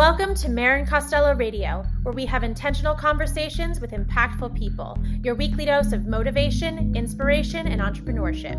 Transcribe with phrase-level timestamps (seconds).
[0.00, 5.66] Welcome to Marin Costello Radio, where we have intentional conversations with impactful people, your weekly
[5.66, 8.58] dose of motivation, inspiration, and entrepreneurship.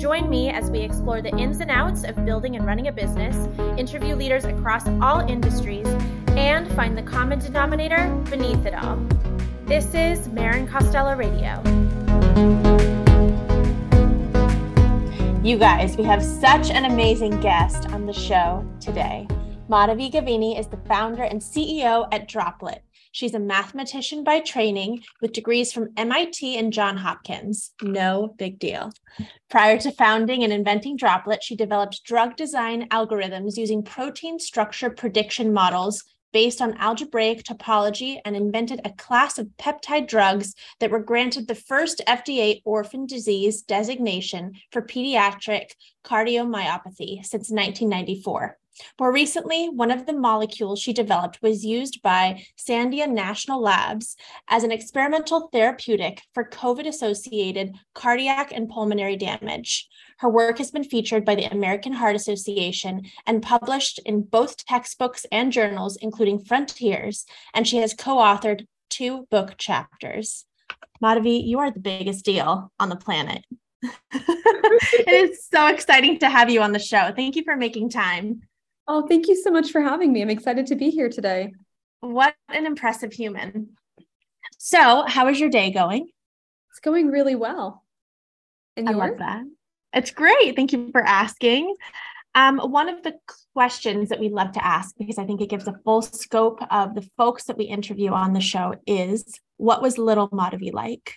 [0.00, 3.36] Join me as we explore the ins and outs of building and running a business,
[3.78, 5.86] interview leaders across all industries,
[6.28, 8.96] and find the common denominator beneath it all.
[9.66, 11.62] This is Marin Costello Radio.
[15.44, 19.28] You guys, we have such an amazing guest on the show today.
[19.70, 22.82] Madhavi Gavini is the founder and CEO at Droplette.
[23.12, 27.70] She's a mathematician by training with degrees from MIT and Johns Hopkins.
[27.80, 28.90] No big deal.
[29.48, 35.52] Prior to founding and inventing Droplette, she developed drug design algorithms using protein structure prediction
[35.52, 36.02] models
[36.32, 41.54] based on algebraic topology and invented a class of peptide drugs that were granted the
[41.54, 45.70] first FDA orphan disease designation for pediatric
[46.04, 48.58] cardiomyopathy since 1994.
[48.98, 54.16] More recently, one of the molecules she developed was used by Sandia National Labs
[54.48, 59.88] as an experimental therapeutic for COVID associated cardiac and pulmonary damage.
[60.18, 65.26] Her work has been featured by the American Heart Association and published in both textbooks
[65.32, 70.44] and journals, including Frontiers, and she has co authored two book chapters.
[71.02, 73.44] Madhavi, you are the biggest deal on the planet.
[74.12, 77.12] it is so exciting to have you on the show.
[77.16, 78.42] Thank you for making time.
[78.92, 80.20] Oh, thank you so much for having me.
[80.20, 81.52] I'm excited to be here today.
[82.00, 83.76] What an impressive human.
[84.58, 86.08] So, how is your day going?
[86.70, 87.84] It's going really well.
[88.76, 89.44] And I love that.
[89.92, 90.56] It's great.
[90.56, 91.72] Thank you for asking.
[92.34, 93.14] Um, one of the
[93.54, 96.96] questions that we love to ask, because I think it gives a full scope of
[96.96, 101.14] the folks that we interview on the show, is what was little Madhavi like?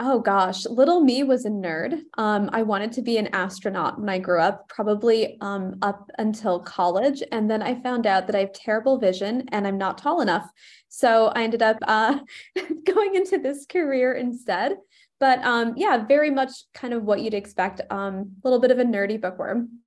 [0.00, 2.02] Oh gosh, little me was a nerd.
[2.16, 6.60] Um, I wanted to be an astronaut when I grew up, probably um, up until
[6.60, 7.20] college.
[7.32, 10.48] And then I found out that I have terrible vision and I'm not tall enough.
[10.88, 12.20] So I ended up uh,
[12.86, 14.76] going into this career instead.
[15.18, 17.80] But um, yeah, very much kind of what you'd expect.
[17.80, 19.80] A um, little bit of a nerdy bookworm.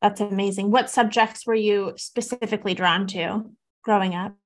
[0.00, 0.70] That's amazing.
[0.70, 3.50] What subjects were you specifically drawn to
[3.82, 4.36] growing up?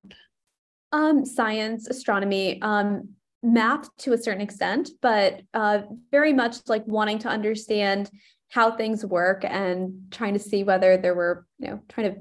[0.92, 3.10] Um, science, astronomy, um,
[3.46, 8.10] math to a certain extent, but uh, very much like wanting to understand
[8.48, 12.20] how things work and trying to see whether there were, you know, trying to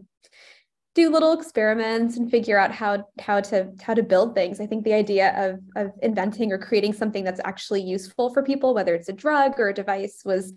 [0.93, 4.61] do little experiments and figure out how how to how to build things.
[4.61, 8.73] I think the idea of of inventing or creating something that's actually useful for people,
[8.73, 10.53] whether it's a drug or a device, was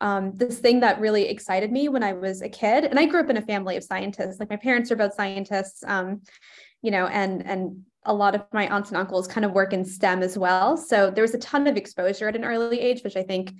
[0.00, 2.84] um, this thing that really excited me when I was a kid.
[2.84, 4.38] And I grew up in a family of scientists.
[4.38, 6.22] Like my parents are both scientists, um,
[6.80, 9.84] you know, and and a lot of my aunts and uncles kind of work in
[9.84, 10.76] STEM as well.
[10.76, 13.52] So there was a ton of exposure at an early age, which I think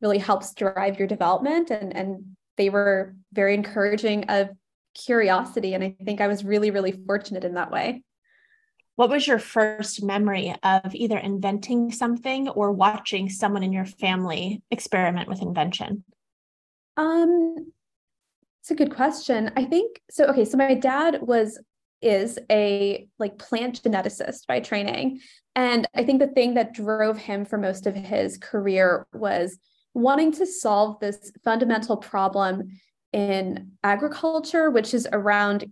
[0.00, 1.70] really helps drive your development.
[1.70, 4.50] And, and they were very encouraging of
[4.94, 5.74] curiosity.
[5.74, 8.02] And I think I was really, really fortunate in that way.
[8.96, 14.62] What was your first memory of either inventing something or watching someone in your family
[14.70, 16.04] experiment with invention?
[16.98, 17.72] Um,
[18.60, 19.50] it's a good question.
[19.56, 20.26] I think so.
[20.26, 21.58] Okay, so my dad was
[22.02, 25.20] is a like plant geneticist by training.
[25.54, 29.58] And I think the thing that drove him for most of his career was
[29.94, 32.78] wanting to solve this fundamental problem
[33.12, 35.66] in agriculture, which is around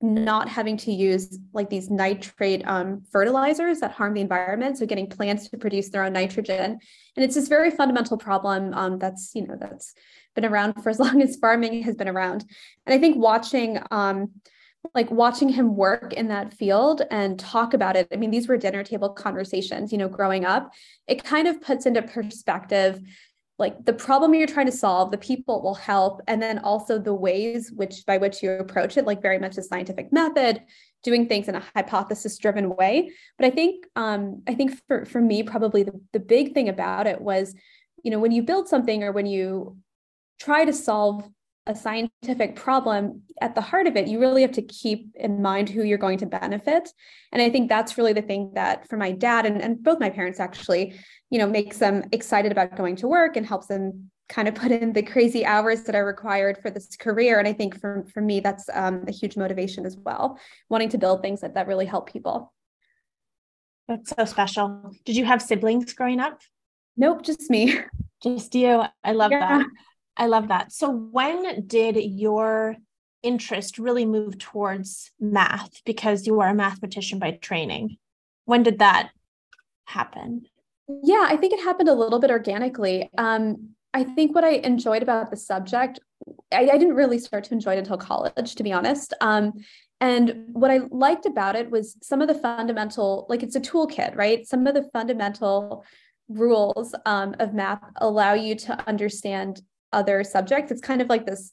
[0.00, 4.76] not having to use like these nitrate um, fertilizers that harm the environment.
[4.76, 6.78] So getting plants to produce their own nitrogen.
[7.16, 9.94] And it's this very fundamental problem um, that's you know that's
[10.34, 12.44] been around for as long as farming has been around.
[12.86, 14.30] And i think watching um,
[14.94, 18.08] like watching him work in that field and talk about it.
[18.12, 20.72] I mean, these were dinner table conversations, you know, growing up.
[21.06, 23.00] It kind of puts into perspective
[23.58, 27.14] like the problem you're trying to solve, the people will help, and then also the
[27.14, 30.60] ways which by which you approach it, like very much a scientific method,
[31.04, 33.12] doing things in a hypothesis driven way.
[33.38, 37.06] But I think um, I think for for me, probably the, the big thing about
[37.06, 37.54] it was,
[38.02, 39.76] you know, when you build something or when you
[40.40, 41.22] try to solve
[41.66, 45.68] a scientific problem at the heart of it you really have to keep in mind
[45.68, 46.90] who you're going to benefit.
[47.32, 50.10] And i think that's really the thing that for my dad and, and both my
[50.10, 50.94] parents actually
[51.30, 54.72] you know makes them excited about going to work and helps them kind of put
[54.72, 57.38] in the crazy hours that are required for this career.
[57.38, 60.38] And i think for, for me that's um, a huge motivation as well
[60.68, 62.52] wanting to build things that, that really help people.
[63.88, 64.94] That's so special.
[65.04, 66.40] Did you have siblings growing up?
[66.96, 67.78] Nope just me.
[68.22, 68.82] Just you.
[69.02, 69.58] I love yeah.
[69.58, 69.66] that
[70.16, 70.72] I love that.
[70.72, 72.76] So, when did your
[73.22, 77.96] interest really move towards math because you are a mathematician by training?
[78.44, 79.10] When did that
[79.86, 80.46] happen?
[81.02, 83.10] Yeah, I think it happened a little bit organically.
[83.16, 86.00] Um, I think what I enjoyed about the subject
[86.52, 89.14] I, I, didn't really start to enjoy it until college, to be honest.
[89.20, 89.52] Um,
[90.00, 94.16] and what I liked about it was some of the fundamental, like it's a toolkit,
[94.16, 94.46] right?
[94.46, 95.84] Some of the fundamental
[96.28, 99.60] rules um, of math allow you to understand
[99.94, 100.70] other subjects.
[100.72, 101.50] It's kind of like this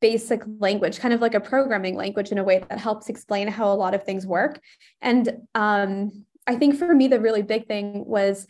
[0.00, 3.72] basic language, kind of like a programming language in a way that helps explain how
[3.72, 4.60] a lot of things work.
[5.00, 8.46] And um, I think for me, the really big thing was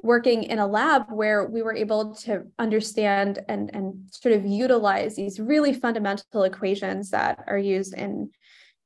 [0.00, 5.14] working in a lab where we were able to understand and, and sort of utilize
[5.14, 8.30] these really fundamental equations that are used in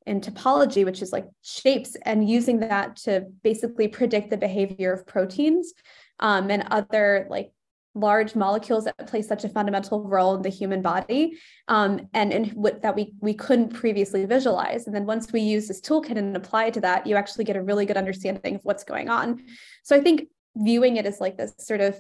[0.07, 5.05] in topology, which is like shapes, and using that to basically predict the behavior of
[5.05, 5.75] proteins
[6.21, 7.51] um, and other like
[7.97, 11.39] large molecules that play such a fundamental role in the human body
[11.69, 14.87] um, and, and what that we, we couldn't previously visualize.
[14.87, 17.57] And then once we use this toolkit and apply it to that, you actually get
[17.57, 19.43] a really good understanding of what's going on.
[19.83, 21.99] So I think viewing it as like this sort of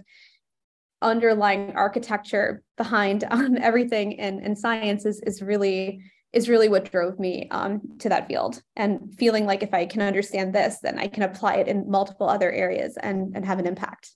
[1.00, 6.02] underlying architecture behind um, everything in, in science is, is really
[6.32, 10.02] is really what drove me um, to that field and feeling like if I can
[10.02, 13.66] understand this, then I can apply it in multiple other areas and, and have an
[13.66, 14.10] impact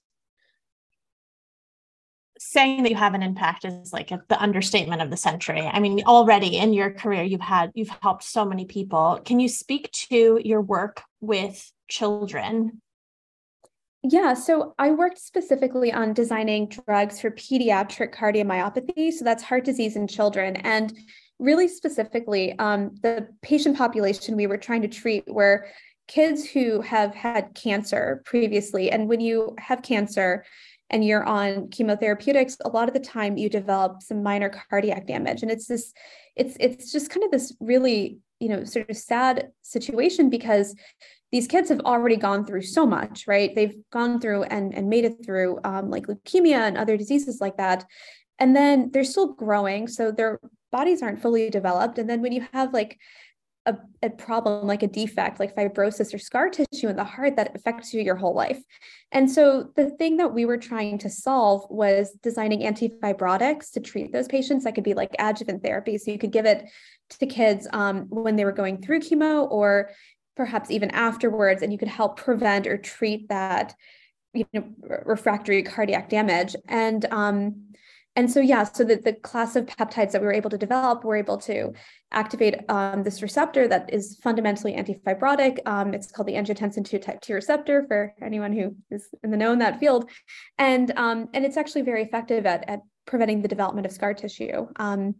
[2.52, 5.60] saying that you have an impact is like a, the understatement of the century.
[5.60, 9.20] I mean, already in your career, you've had, you've helped so many people.
[9.24, 12.82] Can you speak to your work with children?
[14.02, 19.12] Yeah, so I worked specifically on designing drugs for pediatric cardiomyopathy.
[19.12, 20.56] So that's heart disease in children.
[20.56, 20.92] And
[21.38, 25.68] really specifically, um, the patient population we were trying to treat were
[26.08, 28.90] kids who have had cancer previously.
[28.90, 30.44] And when you have cancer,
[30.90, 35.42] and you're on chemotherapeutics, a lot of the time you develop some minor cardiac damage.
[35.42, 35.92] And it's this,
[36.36, 40.74] it's it's just kind of this really, you know, sort of sad situation because
[41.32, 43.54] these kids have already gone through so much, right?
[43.54, 47.56] They've gone through and, and made it through um, like leukemia and other diseases like
[47.58, 47.84] that.
[48.40, 49.86] And then they're still growing.
[49.86, 50.40] So their
[50.72, 51.98] bodies aren't fully developed.
[51.98, 52.98] And then when you have like
[53.66, 57.54] a, a, problem like a defect like fibrosis or scar tissue in the heart that
[57.54, 58.60] affects you your whole life.
[59.12, 64.12] And so the thing that we were trying to solve was designing antifibrotics to treat
[64.12, 64.64] those patients.
[64.64, 65.98] That could be like adjuvant therapy.
[65.98, 66.68] So you could give it
[67.18, 69.90] to kids um, when they were going through chemo or
[70.36, 73.74] perhaps even afterwards and you could help prevent or treat that
[74.32, 74.64] you know
[75.06, 76.56] refractory cardiac damage.
[76.68, 77.70] And um,
[78.16, 81.04] and so yeah so the, the class of peptides that we were able to develop
[81.04, 81.72] were able to
[82.12, 85.58] activate um, this receptor that is fundamentally antifibrotic.
[85.66, 89.36] Um, it's called the angiotensin 2 type 2 receptor for anyone who is in the
[89.36, 90.10] know in that field.
[90.58, 94.66] And um, and it's actually very effective at, at preventing the development of scar tissue.
[94.76, 95.14] Um,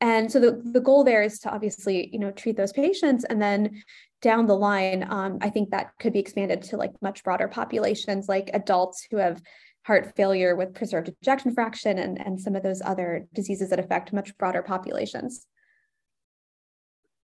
[0.00, 3.24] and so the, the goal there is to obviously you know treat those patients.
[3.24, 3.82] And then
[4.22, 8.28] down the line um, i think that could be expanded to like much broader populations
[8.28, 9.42] like adults who have
[9.86, 14.12] heart failure with preserved ejection fraction and, and some of those other diseases that affect
[14.12, 15.46] much broader populations.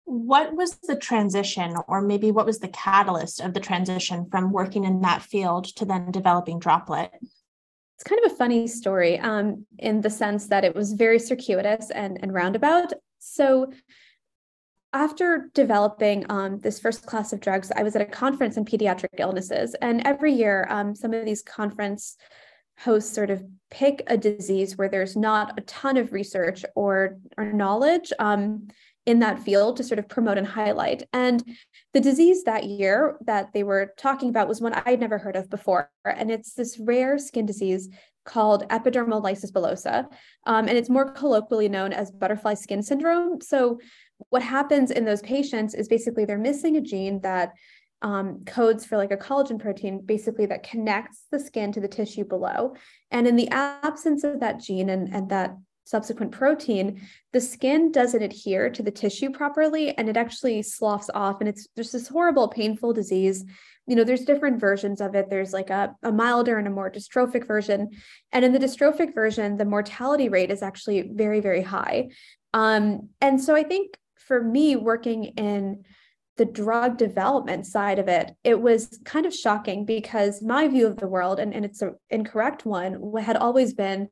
[0.03, 4.83] What was the transition, or maybe what was the catalyst of the transition from working
[4.83, 7.13] in that field to then developing Droplette?
[7.95, 11.89] It's kind of a funny story um, in the sense that it was very circuitous
[11.89, 12.93] and, and roundabout.
[13.19, 13.71] So,
[14.93, 19.19] after developing um, this first class of drugs, I was at a conference in pediatric
[19.19, 19.73] illnesses.
[19.81, 22.17] And every year, um, some of these conference
[22.79, 27.53] hosts sort of pick a disease where there's not a ton of research or, or
[27.53, 28.67] knowledge um,
[29.05, 31.03] in that field to sort of promote and highlight.
[31.13, 31.43] And
[31.93, 35.49] the disease that year that they were talking about was one I'd never heard of
[35.49, 35.89] before.
[36.05, 37.89] And it's this rare skin disease
[38.25, 40.05] called epidermolysis bullosa.
[40.45, 43.41] Um, and it's more colloquially known as butterfly skin syndrome.
[43.41, 43.79] So,
[44.29, 47.53] what happens in those patients is basically they're missing a gene that
[48.01, 52.25] um, codes for like a collagen protein, basically that connects the skin to the tissue
[52.25, 52.75] below.
[53.11, 55.55] And in the absence of that gene and, and that
[55.85, 57.01] subsequent protein,
[57.33, 61.41] the skin doesn't adhere to the tissue properly and it actually sloughs off.
[61.41, 63.43] And it's just this horrible, painful disease.
[63.87, 65.29] You know, there's different versions of it.
[65.29, 67.89] There's like a, a milder and a more dystrophic version.
[68.31, 72.09] And in the dystrophic version, the mortality rate is actually very, very high.
[72.53, 75.83] Um, and so I think for me, working in
[76.37, 80.97] the drug development side of it, it was kind of shocking because my view of
[80.97, 84.09] the world, and, and it's an incorrect one, had always been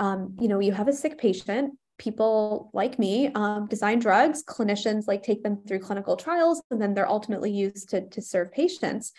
[0.00, 5.06] um, you know, you have a sick patient, people like me um, design drugs, clinicians
[5.06, 9.12] like take them through clinical trials, and then they're ultimately used to, to serve patients.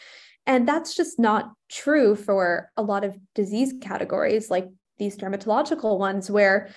[0.47, 6.31] And that's just not true for a lot of disease categories like these dermatological ones,
[6.31, 6.69] where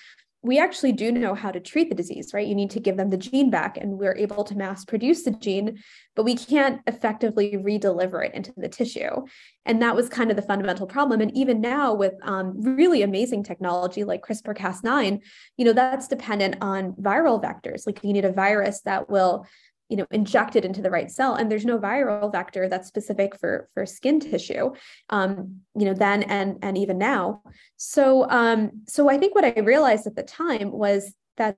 [0.45, 2.47] we actually do know how to treat the disease, right?
[2.47, 5.31] You need to give them the gene back, and we're able to mass produce the
[5.31, 5.83] gene,
[6.15, 9.25] but we can't effectively re-deliver it into the tissue.
[9.65, 11.23] And that was kind of the fundamental problem.
[11.23, 15.21] And even now, with um, really amazing technology like CRISPR-Cas9,
[15.57, 17.87] you know, that's dependent on viral vectors.
[17.87, 19.47] Like you need a virus that will
[19.88, 23.69] you know injected into the right cell and there's no viral vector that's specific for
[23.75, 24.71] for skin tissue
[25.11, 27.43] um you know then and and even now.
[27.76, 31.57] So um so i think what i realized at the time was that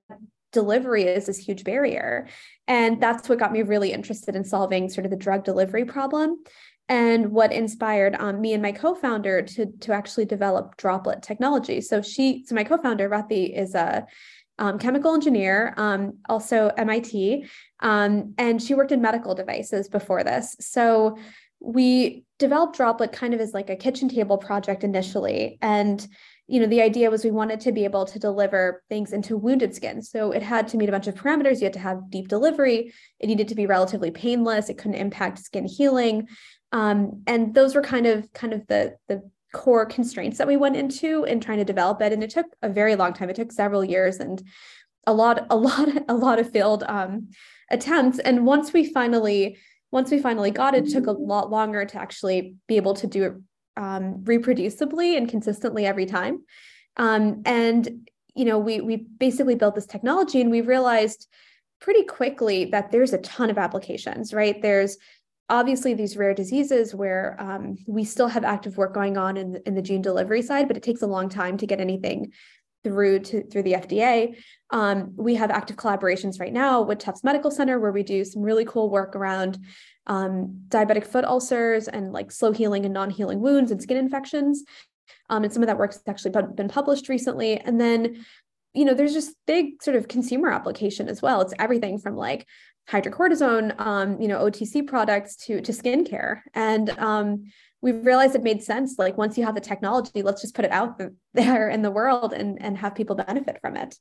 [0.51, 2.27] delivery is this huge barrier
[2.67, 6.43] and that's what got me really interested in solving sort of the drug delivery problem.
[6.89, 11.81] And what inspired um, me and my co-founder to to actually develop Droplette technology.
[11.81, 14.05] So she so my co-founder Rathi is a
[14.59, 17.45] um, chemical engineer, um, also MIT,
[17.81, 20.55] um, and she worked in medical devices before this.
[20.59, 21.17] So
[21.59, 25.57] we developed Droplette kind of as like a kitchen table project initially.
[25.61, 26.05] And
[26.47, 29.75] you know, the idea was we wanted to be able to deliver things into wounded
[29.75, 30.01] skin.
[30.01, 31.57] So it had to meet a bunch of parameters.
[31.57, 32.93] You had to have deep delivery.
[33.19, 34.69] It needed to be relatively painless.
[34.69, 36.29] It couldn't impact skin healing.
[36.71, 40.75] Um, and those were kind of kind of the the core constraints that we went
[40.75, 42.13] into in trying to develop it.
[42.13, 43.29] And it took a very long time.
[43.29, 44.41] It took several years and
[45.05, 47.29] a lot a lot a lot of failed um,
[47.71, 48.19] attempts.
[48.19, 49.57] And once we finally
[49.91, 53.07] once we finally got it, it took a lot longer to actually be able to
[53.07, 53.33] do it
[53.77, 56.43] um, reproducibly and consistently every time.
[56.97, 61.27] Um, and you know we we basically built this technology and we realized
[61.79, 64.61] pretty quickly that there's a ton of applications right?
[64.61, 64.97] There's
[65.49, 69.75] obviously these rare diseases where um, we still have active work going on in, in
[69.75, 72.31] the gene delivery side, but it takes a long time to get anything
[72.83, 74.35] through to through the FDA.
[74.69, 78.41] Um, we have active collaborations right now with Tufts Medical Center where we do some
[78.41, 79.57] really cool work around
[80.05, 84.63] um, diabetic foot ulcers and like slow healing and non-healing wounds and skin infections.
[85.29, 87.57] Um, and some of that work's actually been published recently.
[87.57, 88.25] And then,
[88.73, 91.41] you know, there's just big sort of consumer application as well.
[91.41, 92.47] It's everything from like
[92.89, 96.41] hydrocortisone, um, you know, OTC products to to skincare.
[96.53, 97.51] And um,
[97.81, 98.95] we realized it made sense.
[98.97, 101.01] Like once you have the technology, let's just put it out
[101.33, 103.95] there in the world and and have people benefit from it.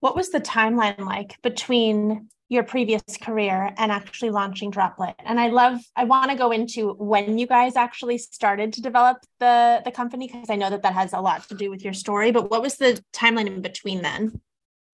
[0.00, 5.14] What was the timeline like between your previous career and actually launching Droplette?
[5.24, 9.16] And I love, I want to go into when you guys actually started to develop
[9.40, 11.94] the the company because I know that that has a lot to do with your
[11.94, 12.32] story.
[12.32, 14.40] But what was the timeline in between then?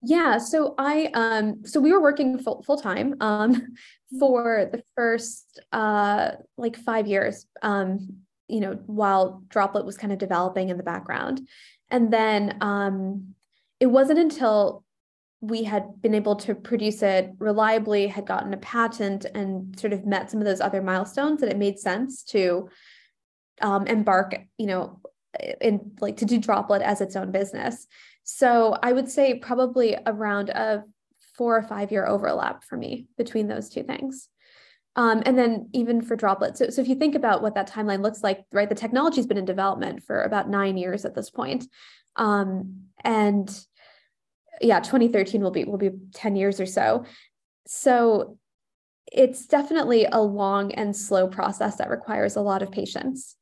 [0.03, 4.19] Yeah, so I um so we were working full full time um mm-hmm.
[4.19, 8.17] for the first uh like 5 years um
[8.47, 11.47] you know while Droplette was kind of developing in the background.
[11.89, 13.35] And then um
[13.79, 14.83] it wasn't until
[15.39, 20.05] we had been able to produce it reliably, had gotten a patent and sort of
[20.05, 22.69] met some of those other milestones that it made sense to
[23.61, 24.99] um embark, you know,
[25.59, 27.85] in like to do Droplette as its own business.
[28.33, 30.85] So I would say probably around a
[31.37, 34.29] four or five year overlap for me between those two things.
[34.95, 36.59] Um, and then even for droplets.
[36.59, 39.37] So, so if you think about what that timeline looks like, right, the technology's been
[39.37, 41.65] in development for about nine years at this point.
[42.15, 43.49] Um, and
[44.61, 47.05] yeah, 2013 will be will be 10 years or so.
[47.67, 48.37] So
[49.11, 53.35] it's definitely a long and slow process that requires a lot of patience.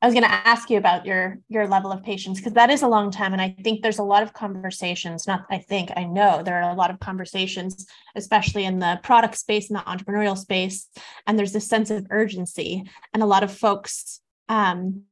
[0.00, 2.82] I was going to ask you about your your level of patience because that is
[2.82, 5.26] a long time, and I think there's a lot of conversations.
[5.26, 9.36] Not I think I know there are a lot of conversations, especially in the product
[9.36, 10.86] space and the entrepreneurial space,
[11.26, 15.02] and there's this sense of urgency, and a lot of folks um,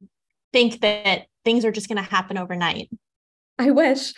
[0.53, 2.89] think that things are just going to happen overnight.
[3.59, 4.13] I wish.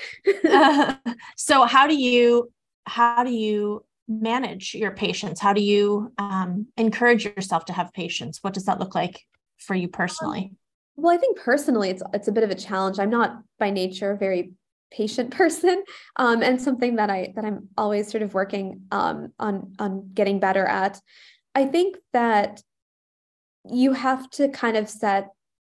[0.47, 0.95] uh,
[1.35, 2.51] so how do you
[2.85, 5.39] how do you manage your patience?
[5.39, 8.39] How do you um, encourage yourself to have patience?
[8.41, 9.21] What does that look like
[9.57, 10.51] for you personally?
[10.99, 12.99] Well, I think personally, it's it's a bit of a challenge.
[12.99, 14.53] I'm not by nature a very
[14.91, 15.83] patient person,
[16.17, 20.39] um, and something that I that I'm always sort of working um, on on getting
[20.39, 20.99] better at.
[21.55, 22.61] I think that
[23.69, 25.29] you have to kind of set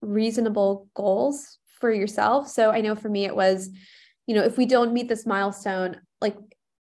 [0.01, 2.47] reasonable goals for yourself.
[2.47, 3.69] So I know for me, it was,
[4.27, 6.35] you know, if we don't meet this milestone, like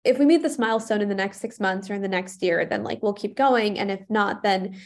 [0.05, 2.65] if we meet this milestone in the next six months or in the next year,
[2.67, 3.79] then like we'll keep going.
[3.79, 4.77] And if not, then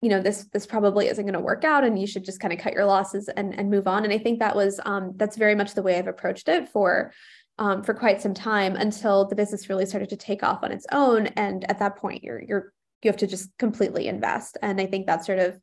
[0.00, 2.52] you know this this probably isn't going to work out and you should just kind
[2.52, 4.04] of cut your losses and and move on.
[4.04, 7.12] And i think that was um, that's very much the way i've approached it for
[7.58, 10.86] um, for quite some time until the business really started to take off on its
[10.92, 11.26] own.
[11.28, 14.56] And at that point you're you're you have to just completely invest.
[14.62, 15.60] And i think that's sort of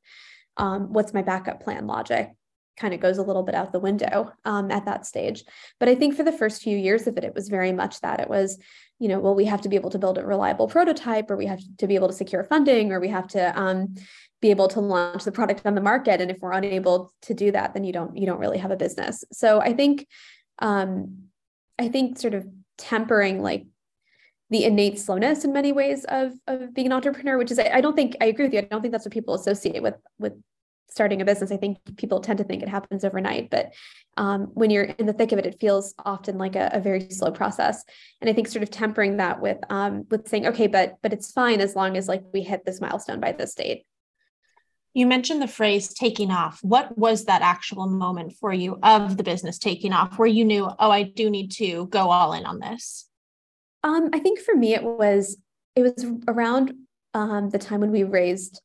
[0.58, 2.32] um, what's my backup plan logic
[2.78, 5.44] kind of goes a little bit out the window um, at that stage.
[5.80, 8.20] But i think for the first few years of it it was very much that.
[8.20, 8.60] It was
[9.00, 11.46] you know well we have to be able to build a reliable prototype or we
[11.46, 13.96] have to be able to secure funding or we have to um,
[14.42, 17.52] be able to launch the product on the market and if we're unable to do
[17.52, 20.08] that then you don't you don't really have a business so i think
[20.60, 21.28] um,
[21.80, 23.66] I think sort of tempering like
[24.50, 27.96] the innate slowness in many ways of of being an entrepreneur, which is I, don't
[27.96, 28.60] think I agree with you.
[28.60, 30.34] I don't think that's what people associate with with
[30.90, 31.52] starting a business.
[31.52, 33.74] I think people tend to think it happens overnight, but
[34.16, 37.08] um, when you're in the thick of it, it feels often like a, a, very
[37.10, 37.84] slow process.
[38.20, 41.32] And I think sort of tempering that with um, with saying, okay, but but it's
[41.32, 43.86] fine as long as like we hit this milestone by this date.
[44.98, 46.58] You mentioned the phrase taking off.
[46.64, 50.68] What was that actual moment for you of the business taking off where you knew,
[50.80, 53.08] oh, I do need to go all in on this?
[53.84, 55.38] Um, I think for me it was
[55.76, 56.74] it was around
[57.14, 58.60] um, the time when we raised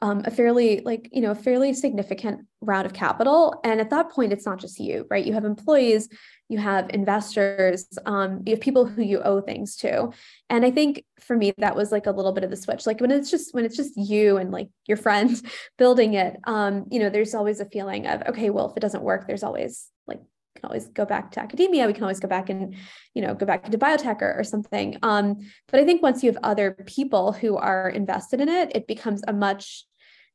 [0.00, 4.10] um, a fairly like you know a fairly significant round of capital and at that
[4.10, 6.08] point it's not just you right you have employees
[6.48, 10.10] you have investors um, you have people who you owe things to
[10.50, 13.00] and i think for me that was like a little bit of the switch like
[13.00, 15.42] when it's just when it's just you and like your friends
[15.78, 19.02] building it um, you know there's always a feeling of okay well if it doesn't
[19.02, 20.20] work there's always like
[20.54, 21.86] can always go back to academia.
[21.86, 22.74] We can always go back and,
[23.12, 24.96] you know, go back into biotech or, or something.
[25.02, 28.86] Um, but I think once you have other people who are invested in it, it
[28.86, 29.84] becomes a much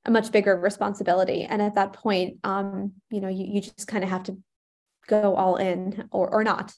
[0.05, 1.43] a much bigger responsibility.
[1.43, 4.37] And at that point, um, you know, you, you just kind of have to
[5.09, 6.73] go all in or, or not.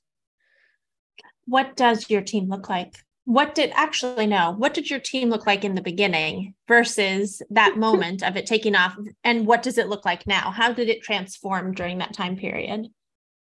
[1.46, 2.96] What does your team look like?
[3.26, 7.78] What did actually no, what did your team look like in the beginning versus that
[7.88, 8.96] moment of it taking off?
[9.24, 10.52] And what does it look like now?
[10.52, 12.88] How did it transform during that time period?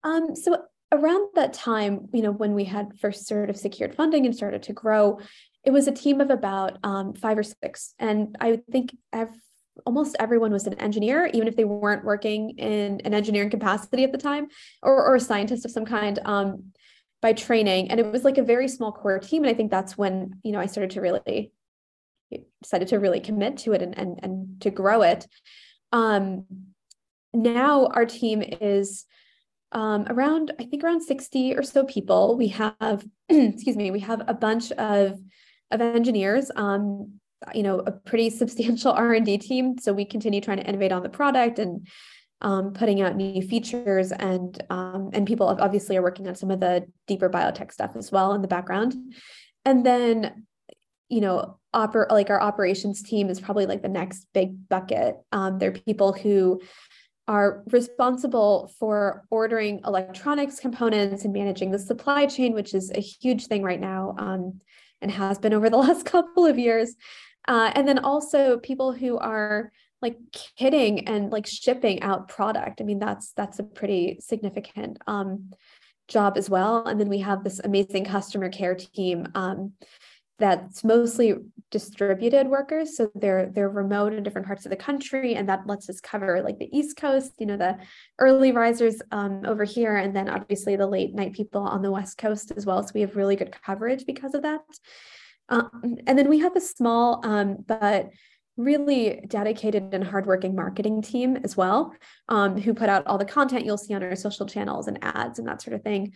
[0.03, 4.25] Um, so around that time, you know, when we had first sort of secured funding
[4.25, 5.19] and started to grow,
[5.63, 7.93] it was a team of about um, five or six.
[7.99, 9.37] And I think every,
[9.85, 14.11] almost everyone was an engineer, even if they weren't working in an engineering capacity at
[14.11, 14.47] the time
[14.81, 16.71] or, or a scientist of some kind um,
[17.21, 17.91] by training.
[17.91, 19.43] And it was like a very small core team.
[19.43, 21.51] And I think that's when, you know, I started to really
[22.61, 25.27] decided to really commit to it and, and, and to grow it.
[25.91, 26.45] Um,
[27.33, 29.05] now our team is
[29.71, 32.37] um, around, I think around 60 or so people.
[32.37, 35.19] We have, excuse me, we have a bunch of,
[35.71, 37.20] of engineers, um,
[37.53, 39.77] you know, a pretty substantial R&D team.
[39.77, 41.87] So we continue trying to innovate on the product and
[42.41, 46.59] um, putting out new features and um, and people obviously are working on some of
[46.59, 48.95] the deeper biotech stuff as well in the background.
[49.63, 50.47] And then,
[51.07, 55.17] you know, oper- like our operations team is probably like the next big bucket.
[55.31, 56.61] Um, they're people who
[57.27, 63.45] are responsible for ordering electronics components and managing the supply chain, which is a huge
[63.45, 64.59] thing right now um,
[65.01, 66.95] and has been over the last couple of years.
[67.47, 70.17] Uh, and then also people who are like
[70.57, 72.81] kidding and like shipping out product.
[72.81, 75.51] I mean, that's that's a pretty significant um,
[76.07, 76.85] job as well.
[76.87, 79.73] And then we have this amazing customer care team um,
[80.41, 81.35] that's mostly
[81.69, 85.87] distributed workers so they're they're remote in different parts of the country and that lets
[85.87, 87.77] us cover like the east coast you know the
[88.17, 92.17] early risers um, over here and then obviously the late night people on the west
[92.17, 94.61] coast as well so we have really good coverage because of that
[95.49, 98.09] um, and then we have a small um, but
[98.57, 101.93] really dedicated and hardworking marketing team as well
[102.29, 105.39] um, who put out all the content you'll see on our social channels and ads
[105.39, 106.13] and that sort of thing.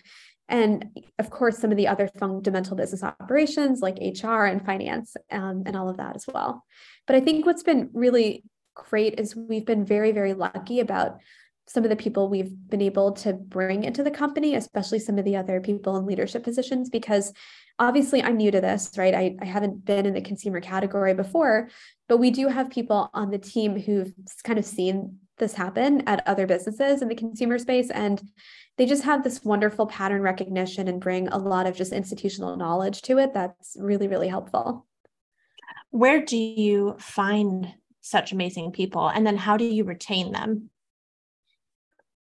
[0.48, 5.64] And of course some of the other fundamental business operations like hr and finance um,
[5.66, 6.64] and all of that as well.
[7.08, 8.44] But i think what's been really
[8.76, 11.20] great is we've been very very lucky about
[11.67, 15.25] some of the people we've been able to bring into the company especially some of
[15.25, 17.34] the other people in leadership positions because
[17.80, 19.13] obviously i'm new to this right?
[19.13, 21.69] I, I haven't been in the consumer category before
[22.08, 26.25] but we do have people on the team who've kind of seen this happen at
[26.28, 28.21] other businesses in the consumer space and
[28.78, 33.01] they just have this wonderful pattern recognition and bring a lot of just institutional knowledge
[33.04, 34.86] to it that's really really helpful.
[35.91, 40.69] Where do you find such amazing people and then how do you retain them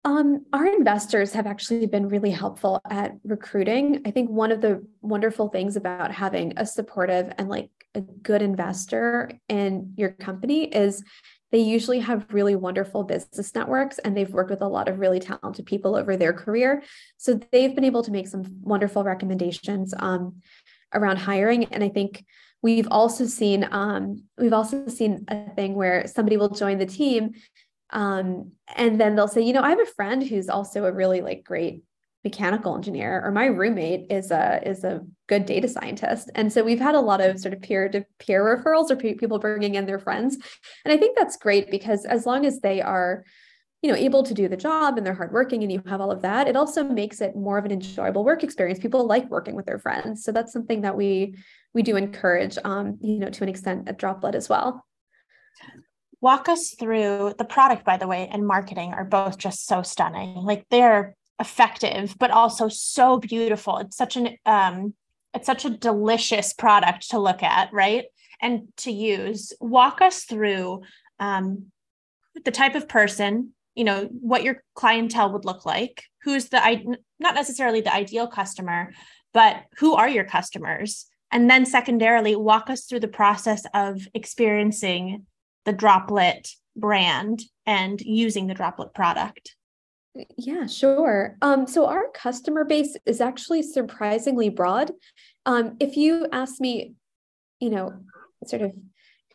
[0.06, 4.04] um, our investors have actually been really helpful at recruiting.
[4.06, 8.44] I think one of the wonderful things about having a supportive and like a good
[8.44, 11.04] investor in your company is
[11.52, 15.20] they usually have really wonderful business networks and they've worked with a lot of really
[15.20, 16.84] talented people over their career.
[17.18, 20.36] So they've been able to make some wonderful recommendations um,
[20.94, 21.66] around hiring.
[21.66, 22.24] And I think
[22.62, 27.34] we've also seen um, we've also seen a thing where somebody will join the team
[27.92, 31.22] um, and then they'll say, you know, I have a friend who's also a really
[31.22, 31.84] like great
[32.26, 36.32] mechanical engineer or my roommate is a is a good data scientist.
[36.34, 39.38] And so we've had a lot of sort of peer to peer referrals or people
[39.38, 40.36] bringing in their friends.
[40.84, 43.24] And i think that's great because as long as they are
[43.84, 46.24] you know able to do the job and they're hardworking and you have all of
[46.24, 48.80] that it also makes it more of an enjoyable work experience.
[48.80, 50.24] People like working with their friends.
[50.24, 51.36] So that's something that we
[51.76, 54.84] we do encourage um you know to an extent at Droplette as well
[56.30, 60.36] walk us through the product by the way and marketing are both just so stunning
[60.52, 63.78] like they're effective, but also so beautiful.
[63.78, 64.94] It's such an um,
[65.34, 68.06] it's such a delicious product to look at, right?
[68.42, 69.54] And to use.
[69.60, 70.82] Walk us through
[71.20, 71.66] um,
[72.46, 77.36] the type of person, you know, what your clientele would look like, who's the not
[77.36, 78.94] necessarily the ideal customer,
[79.34, 81.06] but who are your customers?
[81.32, 85.26] And then secondarily, walk us through the process of experiencing
[85.66, 89.56] the Droplette brand and using the Droplette product.
[90.38, 91.38] Yeah, sure.
[91.42, 94.92] Um, so our customer base is actually surprisingly broad.
[95.46, 96.94] Um, if you ask me,
[97.60, 97.94] you know,
[98.46, 98.72] sort of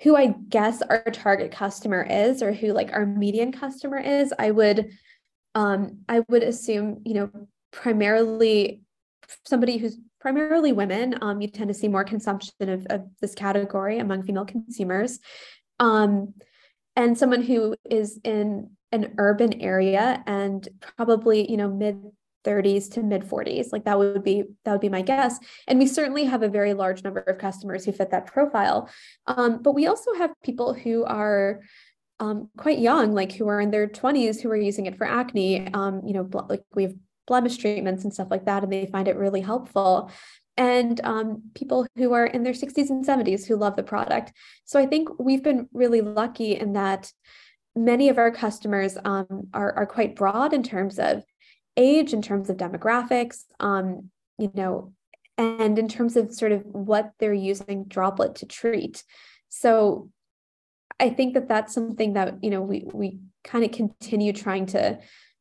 [0.02, 4.50] who I guess our target customer is or who like our median customer is, I
[4.50, 4.90] would
[5.54, 7.30] um, I would assume, you know,
[7.72, 8.82] primarily
[9.44, 11.16] somebody who's primarily women.
[11.20, 15.18] Um, you tend to see more consumption of, of this category among female consumers.
[15.80, 16.34] Um,
[16.94, 22.02] and someone who is in an urban area and probably, you know, mid
[22.44, 25.38] 30s to mid 40s like that would be that would be my guess.
[25.66, 28.88] And we certainly have a very large number of customers who fit that profile.
[29.26, 31.60] Um, but we also have people who are
[32.18, 35.72] um, quite young like who are in their 20s who are using it for acne.
[35.74, 36.94] Um, you know like we have
[37.26, 40.10] blemish treatments and stuff like that and they find it really helpful
[40.56, 44.32] and um, people who are in their 60s and 70s who love the product.
[44.64, 47.12] So i think we've been really lucky in that
[47.76, 51.24] many of our customers um, are, are quite broad in terms of
[51.76, 54.92] age in terms of demographics um, you know
[55.38, 59.04] and in terms of sort of what they're using Droplette to treat.
[59.48, 60.10] So
[61.00, 64.98] i think that that's something that you know we we kind of continue trying to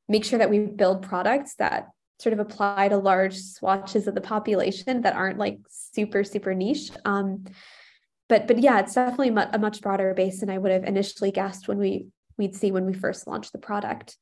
[0.08, 1.90] make sure that we build products that
[2.20, 6.92] sort of apply to large swatches of the population that aren't like super super niche
[7.06, 7.46] um,
[8.28, 11.68] but but yeah it's definitely a much broader base than i would have initially guessed
[11.68, 14.18] when we we'd see when we first launched the product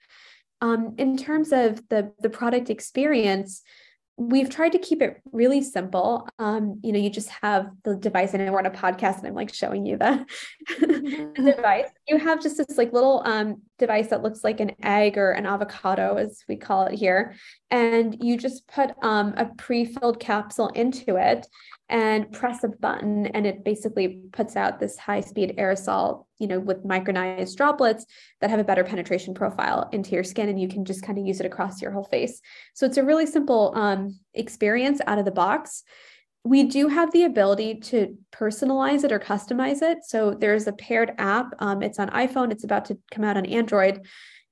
[0.61, 3.61] um, in terms of the, the product experience,
[4.17, 6.27] we've tried to keep it really simple.
[6.39, 9.35] Um, you know, you just have the device, and we're on a podcast, and I'm
[9.35, 10.25] like showing you the,
[10.79, 11.89] the device.
[12.07, 15.45] You have just this like little um, device that looks like an egg or an
[15.45, 17.35] avocado, as we call it here,
[17.69, 21.47] and you just put um, a pre-filled capsule into it,
[21.89, 26.59] and press a button and it basically puts out this high speed aerosol you know
[26.59, 28.05] with micronized droplets
[28.41, 31.25] that have a better penetration profile into your skin and you can just kind of
[31.25, 32.41] use it across your whole face.
[32.73, 35.83] So it's a really simple um, experience out of the box
[36.47, 41.11] we do have the ability to personalize it or customize it so there's a paired
[41.17, 44.05] app um, it's on iphone it's about to come out on android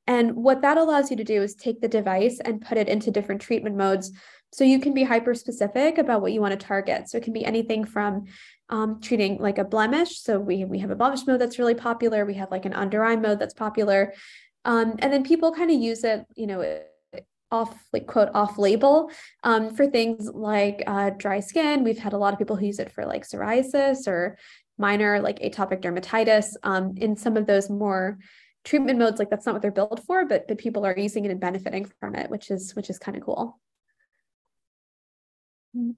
[0.07, 3.09] and what that allows you to do is take the device and put it into
[3.11, 4.11] different treatment modes
[4.55, 7.09] so you can be hyper specific about what you want to target.
[7.09, 8.23] So it can be anything from
[8.69, 10.19] um, treating like a blemish.
[10.21, 12.25] So we, we have a blemish mode that's really popular.
[12.25, 14.13] We have like an under eye mode that's popular.
[14.63, 16.61] Um, and then people kind of use it, you know,
[17.51, 19.09] off like quote off label
[19.43, 21.83] um, for things like uh, dry skin.
[21.83, 24.37] We've had a lot of people who use it for like psoriasis or
[24.77, 26.55] minor like atopic dermatitis.
[26.63, 28.17] Um, in some of those more
[28.63, 31.31] treatment modes, like that's not what they're built for, but but people are using it
[31.31, 33.59] and benefiting from it, which is which is kind of cool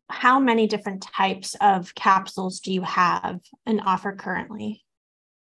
[0.10, 4.84] how many different types of capsules do you have and offer currently?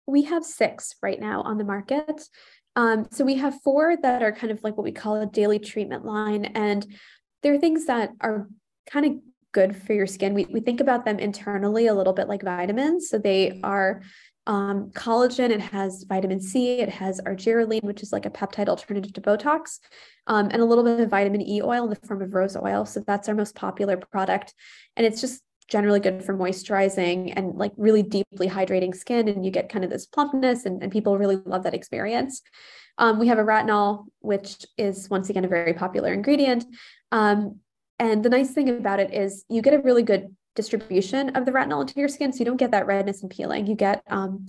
[0.07, 2.23] We have six right now on the market.
[2.79, 5.59] Um, so we have four that are kind of like what we call a daily
[5.59, 6.87] treatment line, and
[7.43, 8.49] they're things that are
[8.89, 9.13] kind of
[9.51, 10.33] good for your skin.
[10.33, 13.11] We, we think about them internally a little bit like vitamins.
[13.11, 14.03] So they are
[14.47, 19.13] um, collagen, it has vitamin C, it has argireline, which is like a peptide alternative
[19.15, 19.81] to Botox,
[20.29, 22.87] um, and a little bit of vitamin E oil in the form of rose oil.
[22.87, 24.55] So that's our most popular product.
[24.97, 29.29] And it's just generally good for moisturizing and like really deeply hydrating skin.
[29.29, 32.43] And you get kind of this plumpness, and, and people really love that experience.
[32.97, 36.65] Um, we have a retinol, which is once again a very popular ingredient.
[37.13, 37.61] Um,
[37.99, 41.53] and the nice thing about it is you get a really good distribution of the
[41.53, 42.33] retinol into your skin.
[42.33, 43.67] So you don't get that redness and peeling.
[43.67, 44.47] You get um,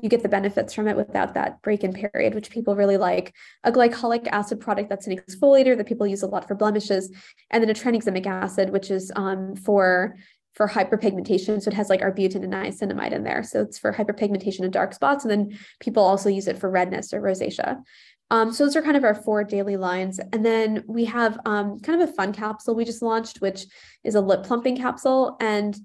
[0.00, 3.34] you get the benefits from it without that break-in period, which people really like.
[3.62, 7.14] A glycolic acid product that's an exfoliator that people use a lot for blemishes,
[7.50, 10.16] and then a tranexamic acid, which is um, for
[10.52, 11.62] for hyperpigmentation.
[11.62, 13.42] So it has like arbutin and niacinamide in there.
[13.42, 15.24] So it's for hyperpigmentation and dark spots.
[15.24, 17.82] And then people also use it for redness or rosacea.
[18.30, 20.18] Um, so those are kind of our four daily lines.
[20.32, 23.66] And then we have um, kind of a fun capsule we just launched, which
[24.04, 25.36] is a lip plumping capsule.
[25.40, 25.76] And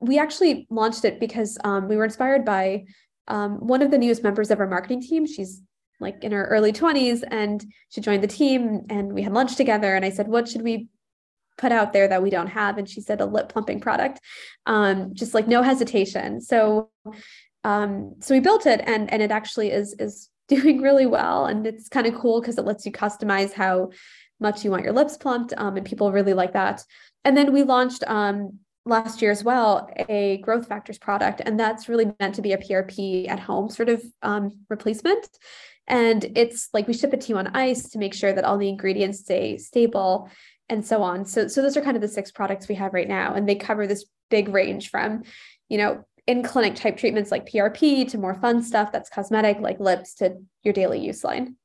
[0.00, 2.84] we actually launched it because um, we were inspired by
[3.28, 5.26] um, one of the newest members of our marketing team.
[5.26, 5.62] She's
[6.00, 9.94] like in her early 20s and she joined the team and we had lunch together.
[9.94, 10.88] And I said, what should we
[11.60, 12.78] put out there that we don't have?
[12.78, 14.20] And she said a lip plumping product,
[14.66, 16.40] um, just like no hesitation.
[16.40, 16.90] So
[17.62, 21.46] um, so we built it and and it actually is is doing really well.
[21.46, 23.90] And it's kind of cool because it lets you customize how
[24.40, 25.52] much you want your lips plumped.
[25.56, 26.82] Um, and people really like that.
[27.24, 31.42] And then we launched um, last year as well a growth factors product.
[31.44, 35.28] And that's really meant to be a PRP at home sort of um, replacement.
[35.86, 38.58] And it's like we ship it to you on ice to make sure that all
[38.58, 40.30] the ingredients stay stable
[40.70, 41.26] and so on.
[41.26, 43.34] So, so those are kind of the six products we have right now.
[43.34, 45.24] And they cover this big range from,
[45.68, 49.80] you know, in clinic type treatments like PRP to more fun stuff that's cosmetic like
[49.80, 51.56] lips to your daily use line.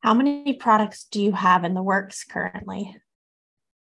[0.00, 2.96] How many products do you have in the works currently?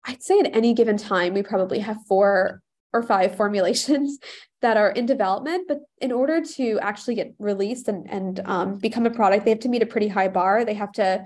[0.06, 2.62] I'd say at any given time, we probably have four
[2.94, 4.20] or five formulations
[4.62, 5.68] that are in development.
[5.68, 9.60] But in order to actually get released and, and um, become a product, they have
[9.62, 10.64] to meet a pretty high bar.
[10.64, 11.26] They have to,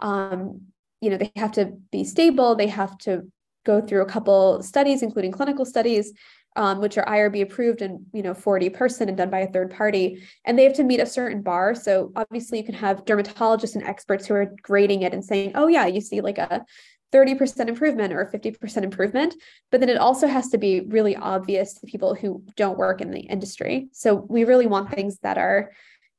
[0.00, 0.62] um,
[1.00, 2.54] you know, they have to be stable.
[2.54, 3.30] They have to
[3.64, 6.12] go through a couple studies, including clinical studies,
[6.54, 9.70] um, which are IRB approved and you know 40 person and done by a third
[9.70, 11.74] party, and they have to meet a certain bar.
[11.74, 15.66] So obviously, you can have dermatologists and experts who are grading it and saying, "Oh
[15.66, 16.64] yeah, you see like a
[17.12, 19.34] 30% improvement or 50% improvement.
[19.70, 23.10] But then it also has to be really obvious to people who don't work in
[23.10, 23.88] the industry.
[23.92, 25.72] So we really want things that are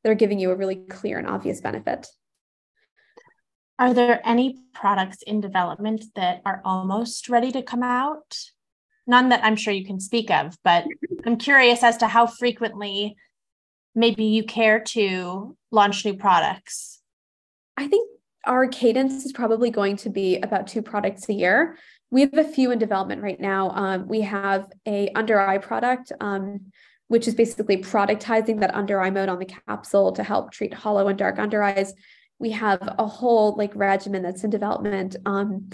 [0.04, 2.08] that are giving you a really clear and obvious benefit.
[3.80, 8.38] Are there any products in development that are almost ready to come out?
[9.06, 10.86] None that I'm sure you can speak of, but
[11.26, 13.16] I'm curious as to how frequently
[13.94, 17.02] maybe you care to launch new products.
[17.78, 18.10] I think
[18.46, 21.78] our cadence is probably going to be about two products a year.
[22.10, 23.70] We have a few in development right now.
[23.72, 26.72] Um, we have a under eye product, um,
[27.10, 31.08] which is basically productizing that under eye mode on the capsule to help treat hollow
[31.08, 31.94] and dark under eyes.
[32.40, 35.70] We have a whole like regimen that's in development um,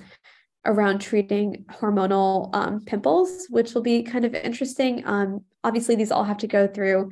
[0.66, 5.06] around treating hormonal um, pimples, which will be kind of interesting.
[5.06, 7.12] Um, obviously, these all have to go through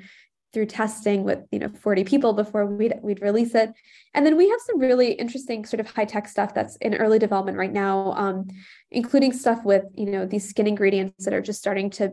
[0.53, 3.71] through testing with you know 40 people before we'd we'd release it
[4.13, 7.19] and then we have some really interesting sort of high tech stuff that's in early
[7.19, 8.47] development right now um,
[8.89, 12.11] including stuff with you know these skin ingredients that are just starting to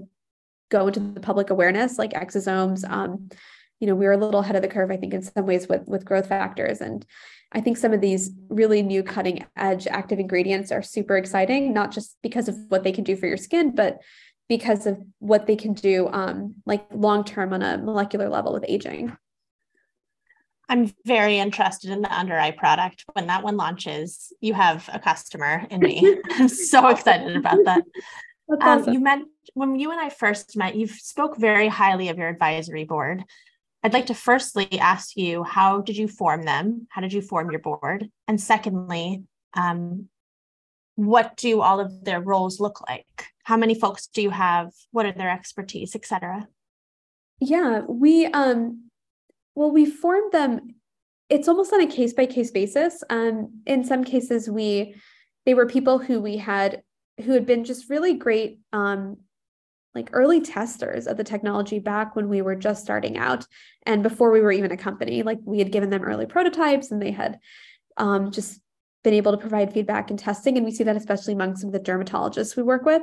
[0.70, 3.28] go into the public awareness like exosomes um,
[3.80, 5.68] you know we are a little ahead of the curve i think in some ways
[5.68, 7.06] with with growth factors and
[7.52, 11.90] i think some of these really new cutting edge active ingredients are super exciting not
[11.90, 13.98] just because of what they can do for your skin but
[14.48, 18.64] because of what they can do um, like long term on a molecular level with
[18.66, 19.16] aging.
[20.70, 23.04] I'm very interested in the under eye product.
[23.14, 26.18] When that one launches, you have a customer in me.
[26.32, 27.82] I'm so excited about that.
[28.50, 28.92] Um, awesome.
[28.92, 29.20] You met
[29.54, 33.24] when you and I first met, you spoke very highly of your advisory board.
[33.82, 36.86] I'd like to firstly ask you, how did you form them?
[36.90, 38.10] How did you form your board?
[38.26, 39.22] And secondly,
[39.54, 40.08] um,
[40.96, 43.28] what do all of their roles look like?
[43.44, 44.72] How many folks do you have?
[44.90, 46.48] What are their expertise, et cetera?
[47.40, 48.90] Yeah, we um
[49.54, 50.74] well, we formed them.
[51.28, 53.04] It's almost on a case by case basis.
[53.10, 54.96] Um, in some cases, we
[55.46, 56.82] they were people who we had
[57.24, 59.18] who had been just really great um
[59.98, 63.46] like early testers of the technology back when we were just starting out
[63.84, 67.02] and before we were even a company like we had given them early prototypes and
[67.02, 67.38] they had
[67.96, 68.60] um, just
[69.04, 70.56] been able to provide feedback and testing.
[70.56, 73.02] And we see that especially among some of the dermatologists we work with.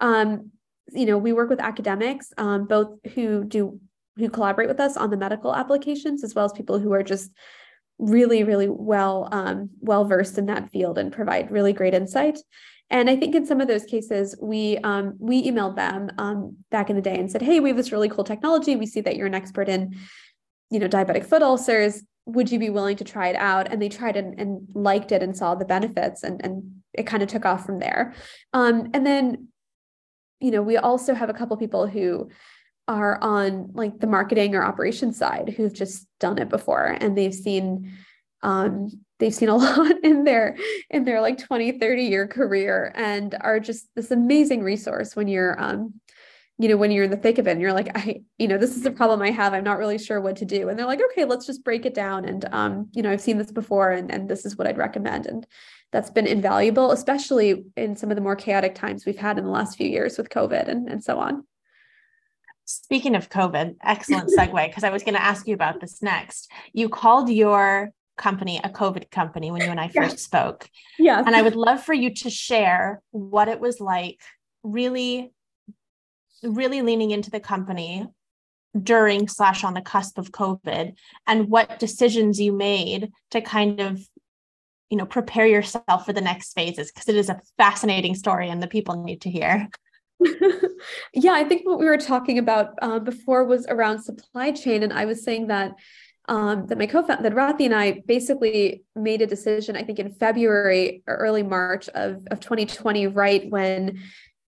[0.00, 0.50] Um,
[0.92, 3.80] you know, we work with academics, um, both who do
[4.16, 7.30] who collaborate with us on the medical applications, as well as people who are just
[7.98, 12.38] really, really well um, well versed in that field and provide really great insight.
[12.90, 16.90] And I think in some of those cases, we um, we emailed them um, back
[16.90, 18.76] in the day and said, "Hey, we have this really cool technology.
[18.76, 19.96] We see that you're an expert in,
[20.70, 23.70] you know, diabetic foot ulcers would you be willing to try it out?
[23.70, 27.06] And they tried it and, and liked it and saw the benefits and, and it
[27.06, 28.14] kind of took off from there.
[28.52, 29.48] Um, and then,
[30.40, 32.30] you know, we also have a couple people who
[32.88, 37.34] are on like the marketing or operations side who've just done it before and they've
[37.34, 37.92] seen
[38.42, 40.56] um, they've seen a lot in their
[40.90, 45.60] in their like 20 30 year career and are just this amazing resource when you're
[45.62, 45.94] um,
[46.60, 48.58] you know, when you're in the thick of it and you're like, I, you know,
[48.58, 49.54] this is a problem I have.
[49.54, 50.68] I'm not really sure what to do.
[50.68, 52.26] And they're like, okay, let's just break it down.
[52.26, 55.24] And, um, you know, I've seen this before and, and this is what I'd recommend.
[55.24, 55.46] And
[55.90, 59.50] that's been invaluable, especially in some of the more chaotic times we've had in the
[59.50, 61.46] last few years with COVID and, and so on.
[62.66, 66.52] Speaking of COVID, excellent segue, because I was going to ask you about this next.
[66.74, 70.16] You called your company a COVID company when you and I first yeah.
[70.16, 70.70] spoke.
[70.98, 71.22] Yeah.
[71.24, 74.20] And I would love for you to share what it was like
[74.62, 75.32] really
[76.42, 78.06] really leaning into the company
[78.80, 80.94] during slash on the cusp of COVID
[81.26, 84.00] and what decisions you made to kind of
[84.90, 88.62] you know prepare yourself for the next phases because it is a fascinating story and
[88.62, 89.68] the people need to hear
[91.14, 94.92] yeah i think what we were talking about uh, before was around supply chain and
[94.92, 95.72] i was saying that
[96.28, 100.12] um, that my co-founder, that Rathi and I basically made a decision, I think in
[100.12, 104.00] February or early March of, of 2020, right when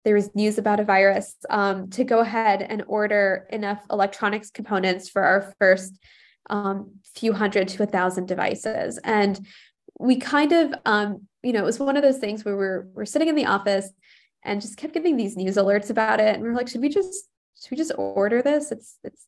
[0.05, 5.09] there was news about a virus, um, to go ahead and order enough electronics components
[5.09, 5.99] for our first
[6.51, 8.99] um, few hundred to a thousand devices.
[9.05, 9.45] And
[9.99, 13.05] we kind of, um, you know, it was one of those things where we're, we're
[13.05, 13.91] sitting in the office
[14.45, 16.35] and just kept getting these news alerts about it.
[16.35, 17.29] And we are like, should we just,
[17.61, 18.73] should we just order this?
[18.73, 19.27] It's, it's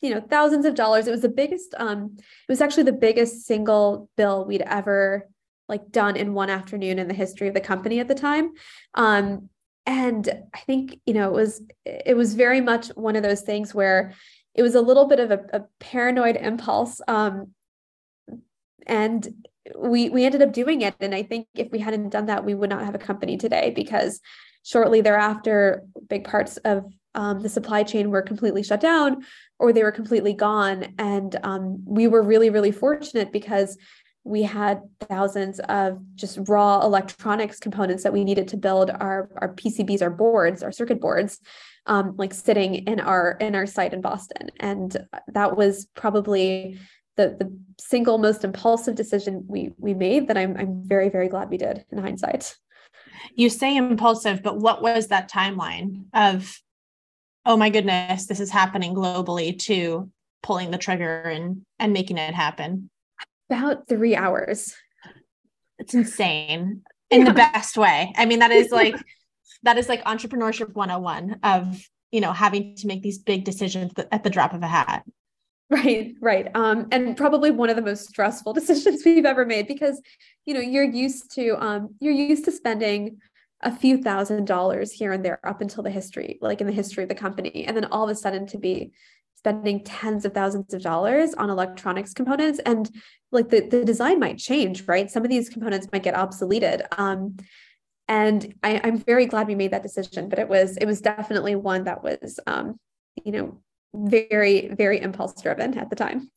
[0.00, 1.06] you know thousands of dollars.
[1.06, 5.28] It was the biggest um it was actually the biggest single bill we'd ever
[5.68, 8.52] like done in one afternoon in the history of the company at the time.
[8.94, 9.48] Um
[9.86, 13.74] and i think you know it was it was very much one of those things
[13.74, 14.14] where
[14.54, 17.50] it was a little bit of a, a paranoid impulse um
[18.86, 19.28] and
[19.78, 20.94] we we ended up doing it.
[21.00, 23.72] And i think if we hadn't done that we would not have a company today
[23.74, 24.20] because
[24.62, 29.24] shortly thereafter big parts of um, the supply chain were completely shut down
[29.64, 30.94] or they were completely gone.
[30.98, 33.76] And um, we were really, really fortunate because
[34.24, 39.54] we had thousands of just raw electronics components that we needed to build our, our
[39.54, 41.40] PCBs, our boards, our circuit boards,
[41.86, 44.50] um, like sitting in our in our site in Boston.
[44.60, 44.96] And
[45.28, 46.78] that was probably
[47.16, 51.50] the the single most impulsive decision we we made that I'm I'm very, very glad
[51.50, 52.56] we did in hindsight.
[53.34, 56.58] You say impulsive, but what was that timeline of
[57.46, 60.10] oh my goodness, this is happening globally to
[60.42, 62.90] pulling the trigger and and making it happen?
[63.50, 64.74] About three hours.
[65.78, 67.26] It's insane in yeah.
[67.26, 68.12] the best way.
[68.16, 68.96] I mean, that is like
[69.62, 74.22] that is like entrepreneurship 101 of you know having to make these big decisions at
[74.22, 75.04] the drop of a hat.
[75.70, 76.54] Right, right.
[76.54, 80.00] Um, and probably one of the most stressful decisions we've ever made because
[80.44, 83.18] you know you're used to um you're used to spending
[83.64, 87.02] a few thousand dollars here and there up until the history, like in the history
[87.02, 87.64] of the company.
[87.66, 88.92] And then all of a sudden to be
[89.34, 92.90] spending tens of thousands of dollars on electronics components and
[93.32, 95.10] like the, the design might change, right?
[95.10, 96.86] Some of these components might get obsoleted.
[96.96, 97.36] Um,
[98.06, 101.56] and I, I'm very glad we made that decision, but it was it was definitely
[101.56, 102.78] one that was um,
[103.22, 103.60] you know,
[103.94, 106.30] very, very impulse driven at the time.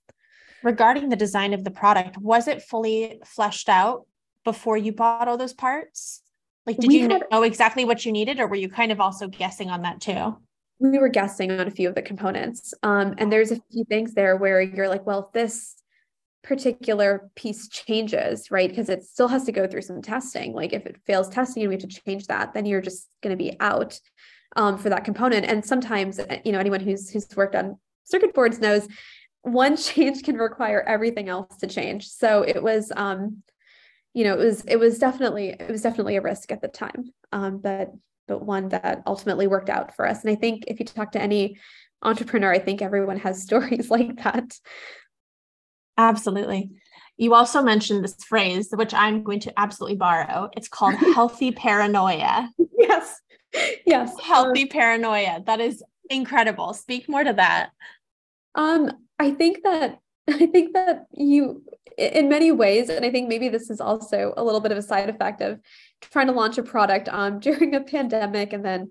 [0.64, 4.06] Regarding the design of the product, was it fully fleshed out
[4.44, 6.22] before you bought all those parts?
[6.68, 9.00] Like, did we you had, know exactly what you needed, or were you kind of
[9.00, 10.38] also guessing on that too?
[10.80, 12.74] We were guessing on a few of the components.
[12.84, 15.76] Um, and there's a few things there where you're like, well, if this
[16.44, 18.70] particular piece changes, right?
[18.70, 20.54] Because it still has to go through some testing.
[20.54, 23.36] Like if it fails testing and we have to change that, then you're just going
[23.36, 24.00] to be out
[24.56, 25.46] um, for that component.
[25.46, 28.88] And sometimes, uh, you know, anyone who's who's worked on circuit boards knows
[29.42, 32.08] one change can require everything else to change.
[32.08, 33.44] So it was um,
[34.18, 37.14] you know, it was it was definitely it was definitely a risk at the time,
[37.32, 37.92] um, but
[38.28, 40.24] but one that ultimately worked out for us.
[40.24, 41.60] And I think if you talk to any
[42.02, 44.56] entrepreneur, I think everyone has stories like that.
[46.00, 46.72] Absolutely.
[47.18, 50.50] You also mentioned this phrase, which I'm going to absolutely borrow.
[50.58, 52.50] It's called healthy paranoia.
[52.76, 53.22] Yes.
[53.86, 54.20] Yes.
[54.20, 55.44] Healthy um, paranoia.
[55.46, 56.74] That is incredible.
[56.74, 57.70] Speak more to that.
[58.56, 60.00] Um, I think that
[60.30, 61.64] I think that you
[61.98, 64.84] in many ways, and I think maybe this is also a little bit of a
[64.84, 65.60] side effect of
[66.02, 68.90] trying to launch a product um, during a pandemic and then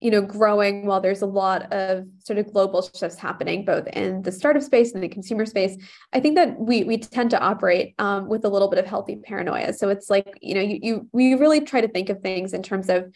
[0.00, 4.22] you know growing while there's a lot of sort of global shifts happening both in
[4.22, 5.76] the startup space and the consumer space
[6.14, 9.16] i think that we we tend to operate um, with a little bit of healthy
[9.16, 9.72] paranoia.
[9.74, 12.62] So it's like you know you, you we really try to think of things in
[12.62, 13.12] terms of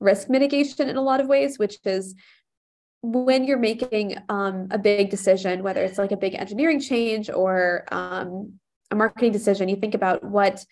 [0.00, 2.14] risk mitigation in a lot of ways which is
[3.02, 7.84] when you're making um, a big decision whether it's like a big engineering change or
[7.90, 8.54] um,
[8.90, 10.64] a marketing decision you think about what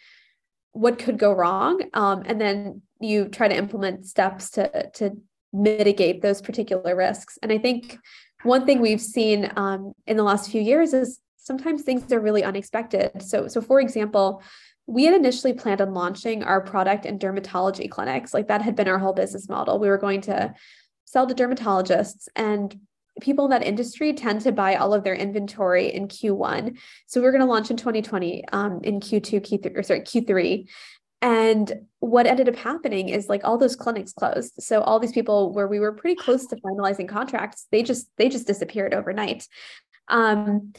[0.72, 5.10] what could go wrong um, and then you try to implement steps to to
[5.52, 7.38] mitigate those particular risks.
[7.42, 7.98] And i think
[8.42, 12.44] one thing we've seen um, in the last few years is sometimes things are really
[12.44, 13.22] unexpected.
[13.22, 14.42] So so for example
[14.86, 18.34] we had initially planned on launching our product in dermatology clinics.
[18.34, 19.78] Like that had been our whole business model.
[19.78, 20.52] We were going to
[21.10, 22.78] sell to dermatologists and
[23.20, 26.78] people in that industry tend to buy all of their inventory in Q1.
[27.06, 30.68] So we're going to launch in 2020 um, in Q2, Q3, or sorry, Q3.
[31.20, 34.54] And what ended up happening is like all those clinics closed.
[34.60, 38.28] So all these people where we were pretty close to finalizing contracts, they just they
[38.28, 39.48] just disappeared overnight.
[40.08, 40.72] Um,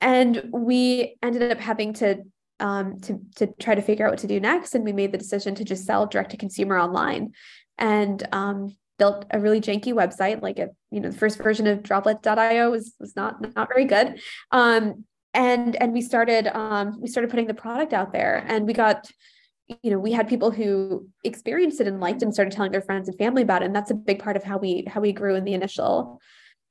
[0.00, 2.22] and we ended up having to
[2.60, 4.76] um, to to try to figure out what to do next.
[4.76, 7.32] And we made the decision to just sell direct to consumer online.
[7.76, 10.42] And um, built a really janky website.
[10.42, 14.20] Like it, you know, the first version of droplette.io was was not not very good.
[14.50, 18.72] Um, and and we started um, we started putting the product out there, and we
[18.72, 19.10] got
[19.82, 22.80] you know we had people who experienced it and liked it and started telling their
[22.80, 25.12] friends and family about it and that's a big part of how we how we
[25.12, 26.18] grew in the initial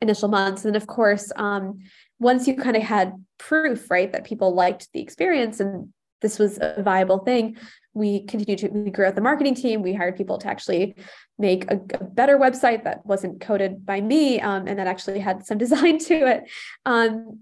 [0.02, 1.78] initial months and of course um,
[2.20, 6.58] once you kind of had proof, right, that people liked the experience and this was
[6.60, 7.58] a viable thing,
[7.98, 9.82] we continued to we grew out the marketing team.
[9.82, 10.95] We hired people to actually
[11.38, 15.45] make a, a better website that wasn't coded by me um, and that actually had
[15.45, 16.50] some design to it.
[16.86, 17.39] Um,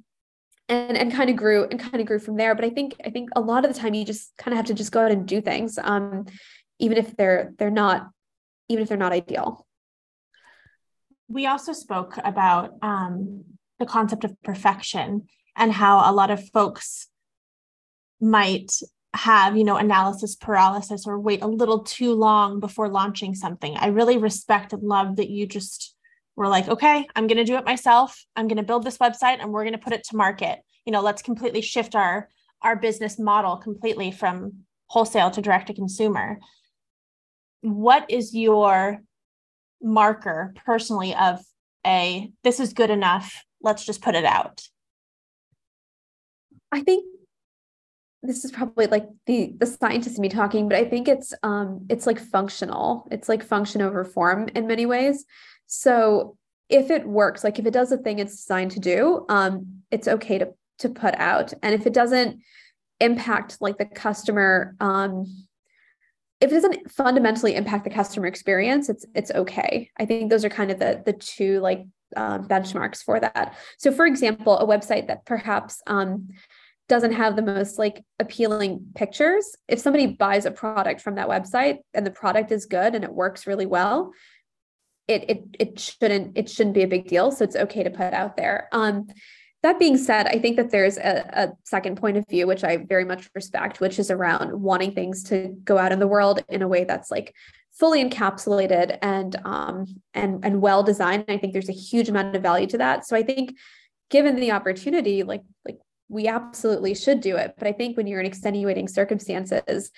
[0.67, 2.55] and and kind of grew and kind of grew from there.
[2.55, 4.65] But I think I think a lot of the time you just kind of have
[4.67, 6.25] to just go out and do things, um,
[6.79, 8.09] even if they're they're not
[8.69, 9.67] even if they're not ideal.
[11.27, 13.43] We also spoke about um,
[13.79, 17.07] the concept of perfection and how a lot of folks
[18.21, 18.71] might
[19.15, 23.75] have you know analysis paralysis or wait a little too long before launching something.
[23.77, 25.93] I really respect and love that you just
[26.37, 28.25] were like okay i'm going to do it myself.
[28.35, 30.59] I'm going to build this website and we're going to put it to market.
[30.85, 32.29] You know let's completely shift our
[32.61, 36.39] our business model completely from wholesale to direct to consumer.
[37.61, 39.01] What is your
[39.81, 41.39] marker personally of
[41.85, 43.43] a this is good enough.
[43.61, 44.61] Let's just put it out
[46.75, 47.05] i think
[48.25, 52.05] this is probably like the the scientist me talking but i think it's um it's
[52.07, 53.07] like functional.
[53.11, 55.25] It's like function over form in many ways.
[55.67, 56.37] So
[56.69, 60.07] if it works like if it does the thing it's designed to do um it's
[60.07, 61.53] okay to to put out.
[61.63, 62.41] And if it doesn't
[62.99, 65.25] impact like the customer um
[66.41, 69.89] if it doesn't fundamentally impact the customer experience it's it's okay.
[69.97, 73.55] I think those are kind of the the two like uh, benchmarks for that.
[73.77, 76.29] So for example a website that perhaps um
[76.87, 81.79] doesn't have the most like appealing pictures if somebody buys a product from that website
[81.93, 84.11] and the product is good and it works really well
[85.07, 87.31] it it it shouldn't it shouldn't be a big deal.
[87.31, 88.67] So it's okay to put out there.
[88.71, 89.07] Um
[89.63, 92.77] that being said i think that there's a, a second point of view which i
[92.77, 96.61] very much respect which is around wanting things to go out in the world in
[96.61, 97.33] a way that's like
[97.71, 101.25] fully encapsulated and um and and well designed.
[101.27, 103.07] I think there's a huge amount of value to that.
[103.07, 103.55] So i think
[104.11, 105.79] given the opportunity like like
[106.09, 107.55] we absolutely should do it.
[107.57, 109.91] But I think when you're in extenuating circumstances,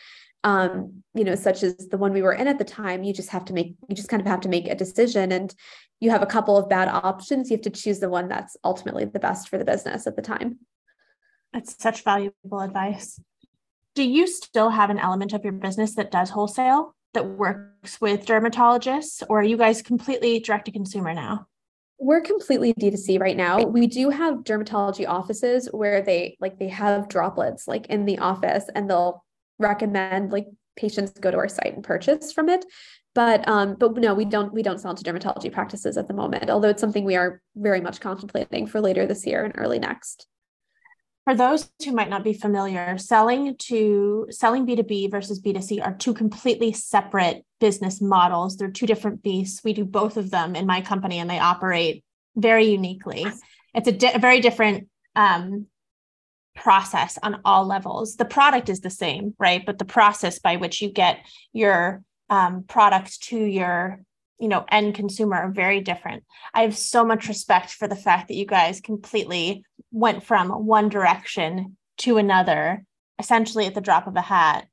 [0.44, 3.30] um, you know, such as the one we were in at the time, you just
[3.30, 5.54] have to make, you just kind of have to make a decision and
[6.00, 7.50] you have a couple of bad options.
[7.50, 10.22] You have to choose the one that's ultimately the best for the business at the
[10.22, 10.60] time.
[11.54, 13.20] That's such valuable advice.
[13.96, 18.28] Do you still have an element of your business that does wholesale that works with
[18.28, 21.48] dermatologists, or are you guys completely direct to consumer now?
[22.00, 23.64] We're completely D2C right now.
[23.64, 28.66] We do have dermatology offices where they like they have droplets like in the office
[28.76, 29.24] and they'll
[29.60, 32.66] recommend like patients go to our site and purchase from it.
[33.16, 36.52] But um, but no, we don't we don't sell to dermatology practices at the moment,
[36.52, 40.28] although it's something we are very much contemplating for later this year and early next.
[41.28, 46.14] For those who might not be familiar, selling to selling B2B versus B2C are two
[46.14, 48.56] completely separate business models.
[48.56, 49.62] They're two different beasts.
[49.62, 52.06] We do both of them in my company and they operate
[52.38, 53.26] very uniquely.
[53.74, 55.66] It's a, di- a very different um,
[56.56, 58.16] process on all levels.
[58.16, 59.66] The product is the same, right?
[59.66, 64.00] But the process by which you get your um, product to your
[64.40, 66.24] you know end consumer are very different
[66.54, 70.90] i have so much respect for the fact that you guys completely went from one
[70.90, 72.84] direction to another
[73.20, 74.68] essentially at the drop of a hat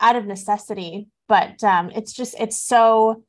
[0.00, 1.08] out of necessity.
[1.26, 3.24] But um, it's just it's so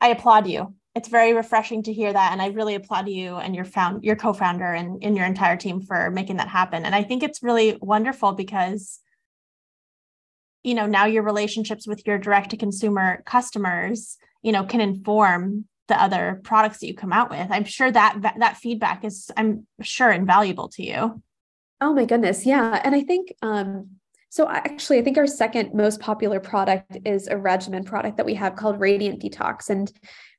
[0.00, 0.74] i applaud you.
[0.94, 2.32] It's very refreshing to hear that.
[2.32, 5.80] And i really applaud you and your found your co-founder and, and your entire team
[5.80, 6.84] for making that happen.
[6.84, 9.00] And i think it's really wonderful because
[10.62, 15.64] you know now your relationships with your direct to consumer customers you know can inform
[15.88, 17.46] the other products that you come out with.
[17.50, 21.22] I'm sure that that feedback is i'm sure invaluable to you.
[21.80, 22.46] Oh my goodness.
[22.46, 22.80] Yeah.
[22.82, 23.90] And i think um
[24.28, 28.34] so actually i think our second most popular product is a regimen product that we
[28.34, 29.70] have called radiant detox.
[29.70, 29.92] And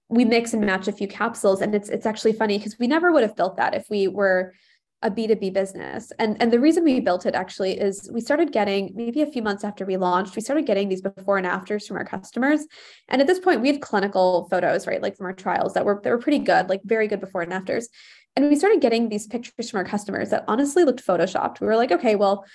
[0.09, 1.61] we mix and match a few capsules.
[1.61, 4.53] And it's it's actually funny because we never would have built that if we were
[5.03, 6.11] a B2B business.
[6.17, 9.43] And, and the reason we built it actually is we started getting, maybe a few
[9.43, 12.65] months after we launched, we started getting these before and afters from our customers.
[13.07, 15.01] And at this point, we had clinical photos, right?
[15.01, 17.53] Like from our trials that were, that were pretty good, like very good before and
[17.53, 17.89] afters.
[18.35, 21.59] And we started getting these pictures from our customers that honestly looked photoshopped.
[21.59, 22.45] We were like, okay, well,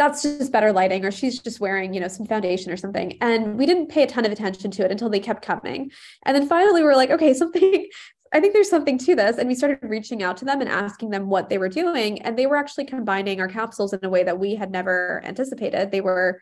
[0.00, 3.58] that's just better lighting or she's just wearing you know some foundation or something and
[3.58, 5.90] we didn't pay a ton of attention to it until they kept coming
[6.24, 7.86] and then finally we are like okay something
[8.32, 9.38] I think there's something to this.
[9.38, 12.22] And we started reaching out to them and asking them what they were doing.
[12.22, 15.90] And they were actually combining our capsules in a way that we had never anticipated.
[15.90, 16.40] They were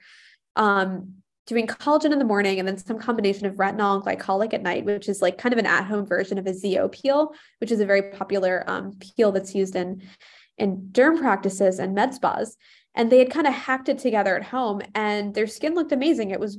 [0.57, 1.15] um,
[1.47, 4.85] doing collagen in the morning and then some combination of retinol and glycolic at night,
[4.85, 7.81] which is like kind of an at home version of a ZO peel, which is
[7.81, 10.03] a very popular um, peel that's used in,
[10.59, 12.57] in derm practices and med spas.
[12.95, 16.33] And they had kind of hacked it together at home and their skin looked amazing.
[16.33, 16.59] It was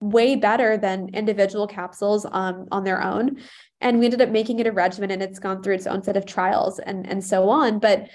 [0.00, 3.36] way better than individual capsules um, on their own.
[3.80, 6.16] And we ended up making it a regimen and it's gone through its own set
[6.16, 7.78] of trials and, and so on.
[7.78, 8.08] But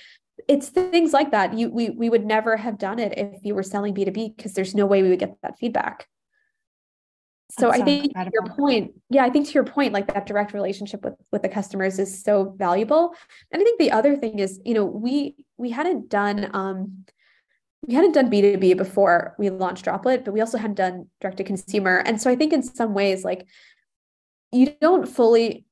[0.47, 1.53] it's things like that.
[1.53, 4.76] You we we would never have done it if you were selling B2B because there's
[4.76, 6.07] no way we would get that feedback.
[7.51, 8.32] So I think incredible.
[8.34, 11.49] your point, yeah, I think to your point, like that direct relationship with with the
[11.49, 13.16] customers is so valuable.
[13.51, 17.05] And I think the other thing is, you know, we we hadn't done um
[17.88, 21.43] we hadn't done B2B before we launched Droplette, but we also hadn't done direct to
[21.43, 22.01] consumer.
[22.05, 23.45] And so I think in some ways, like
[24.55, 25.65] you don't fully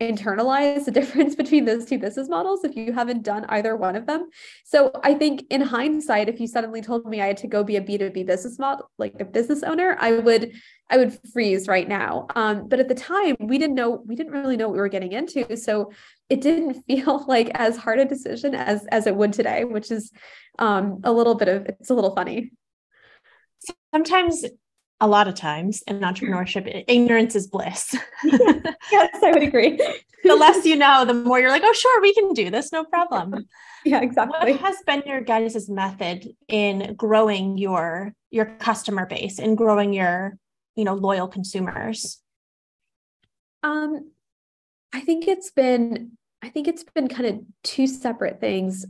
[0.00, 4.06] internalize the difference between those two business models if you haven't done either one of
[4.06, 4.28] them.
[4.64, 7.76] So I think in hindsight, if you suddenly told me I had to go be
[7.76, 10.52] a B2B business model, like a business owner, I would
[10.90, 12.28] I would freeze right now.
[12.34, 14.88] Um, but at the time, we didn't know we didn't really know what we were
[14.88, 15.56] getting into.
[15.56, 15.92] So
[16.28, 20.12] it didn't feel like as hard a decision as as it would today, which is
[20.58, 22.52] um, a little bit of it's a little funny.
[23.92, 24.44] Sometimes
[25.00, 27.94] a lot of times in entrepreneurship, ignorance is bliss.
[28.24, 29.76] yes, I would agree.
[30.24, 32.84] the less you know, the more you're like, oh, sure, we can do this, no
[32.84, 33.46] problem.
[33.84, 34.52] Yeah, exactly.
[34.52, 40.36] What has been your guys' method in growing your your customer base and growing your,
[40.74, 42.20] you know, loyal consumers?
[43.62, 44.10] Um,
[44.92, 48.84] I think it's been I think it's been kind of two separate things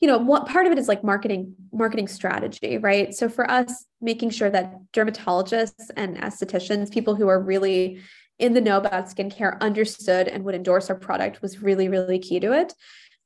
[0.00, 3.14] you know what part of it is like marketing marketing strategy right?
[3.14, 8.00] So for us making sure that dermatologists and estheticians people who are really
[8.38, 12.40] in the know about skincare understood and would endorse our product was really really key
[12.40, 12.74] to it.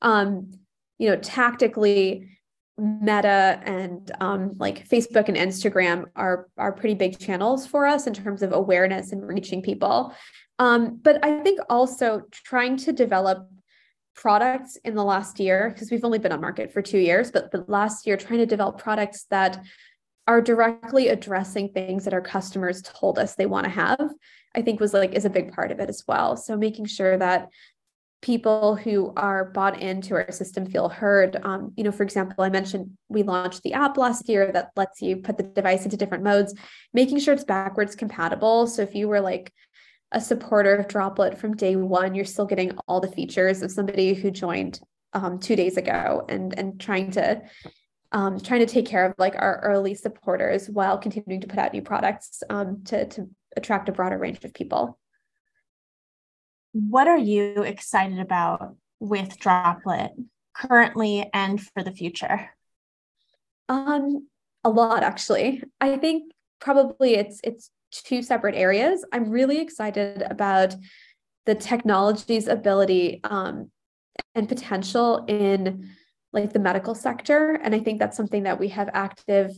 [0.02, 0.50] Um
[0.98, 2.28] you know tactically
[2.76, 8.12] meta and um, like facebook and instagram are are pretty big channels for us in
[8.12, 10.12] terms of awareness and reaching people.
[10.58, 13.48] Um, but i think also trying to develop
[14.14, 17.50] products in the last year because we've only been on market for two years but
[17.50, 19.62] the last year trying to develop products that
[20.26, 24.10] are directly addressing things that our customers told us they want to have
[24.54, 26.36] i think was like is a big part of it as well.
[26.36, 27.48] So making sure that
[28.22, 32.48] people who are bought into our system feel heard um, you know for example i
[32.48, 36.24] mentioned we launched the app last year that lets you put the device into different
[36.24, 36.54] modes
[36.94, 38.66] making sure it's backwards compatible.
[38.66, 39.52] So if you were like
[40.14, 44.14] a supporter of Droplette from day one, you're still getting all the features of somebody
[44.14, 44.80] who joined
[45.12, 47.42] um, two days ago and and trying to
[48.12, 51.72] um, trying to take care of like our early supporters while continuing to put out
[51.72, 54.98] new products um, to to attract a broader range of people.
[56.72, 60.14] What are you excited about with Droplette
[60.54, 62.50] currently and for the future?
[63.68, 64.28] Um,
[64.62, 65.62] a lot actually.
[65.80, 67.70] I think probably it's it's
[68.02, 69.04] two separate areas.
[69.12, 70.74] I'm really excited about
[71.46, 73.70] the technology's ability um,
[74.34, 75.90] and potential in
[76.32, 79.52] like the medical sector, and I think that's something that we have active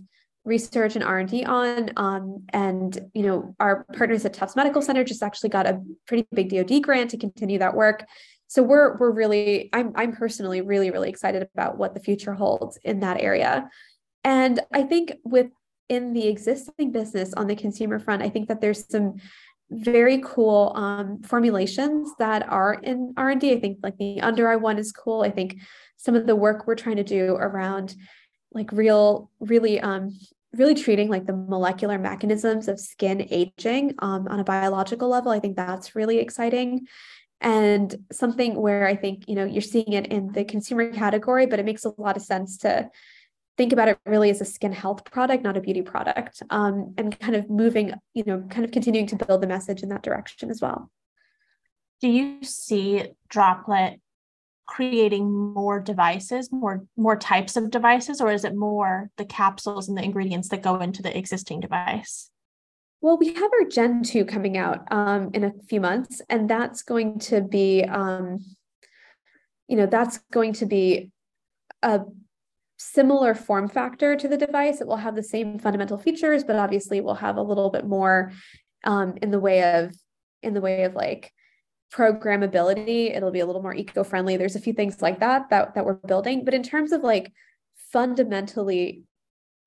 [0.46, 5.22] research and r&d on um, and you know our partners at tufts medical center just
[5.22, 8.06] actually got a pretty big dod grant to continue that work
[8.46, 12.78] so we're we're really i'm i'm personally really really excited about what the future holds
[12.84, 13.68] in that area
[14.22, 15.48] and i think with
[15.88, 19.16] in the existing business on the consumer front, I think that there's some
[19.70, 23.52] very cool um, formulations that are in R&D.
[23.52, 25.22] I think like the under eye one is cool.
[25.22, 25.58] I think
[25.96, 27.94] some of the work we're trying to do around
[28.52, 30.16] like real, really, um,
[30.52, 35.32] really treating like the molecular mechanisms of skin aging um, on a biological level.
[35.32, 36.86] I think that's really exciting
[37.40, 41.58] and something where I think you know you're seeing it in the consumer category, but
[41.58, 42.88] it makes a lot of sense to
[43.56, 47.18] think about it really as a skin health product, not a beauty product, um, and
[47.18, 50.50] kind of moving, you know, kind of continuing to build the message in that direction
[50.50, 50.90] as well.
[52.00, 54.00] Do you see Droplette
[54.66, 59.96] creating more devices, more more types of devices, or is it more the capsules and
[59.96, 62.30] the ingredients that go into the existing device?
[63.00, 66.82] Well, we have our Gen 2 coming out um, in a few months, and that's
[66.82, 68.44] going to be, um,
[69.68, 71.12] you know, that's going to be
[71.82, 72.00] a
[72.76, 74.80] similar form factor to the device.
[74.80, 78.32] It will have the same fundamental features, but obviously we'll have a little bit more
[78.84, 79.94] um, in the way of
[80.42, 81.32] in the way of like
[81.92, 83.16] programmability.
[83.16, 84.36] It'll be a little more eco-friendly.
[84.36, 87.32] There's a few things like that that that we're building, but in terms of like
[87.92, 89.04] fundamentally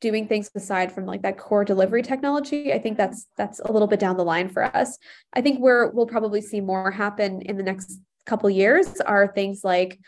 [0.02, 3.88] doing things aside from like that core delivery technology i think that's that's a little
[3.88, 4.98] bit down the line for us
[5.34, 9.62] i think we're we'll probably see more happen in the next couple years are things
[9.64, 10.00] like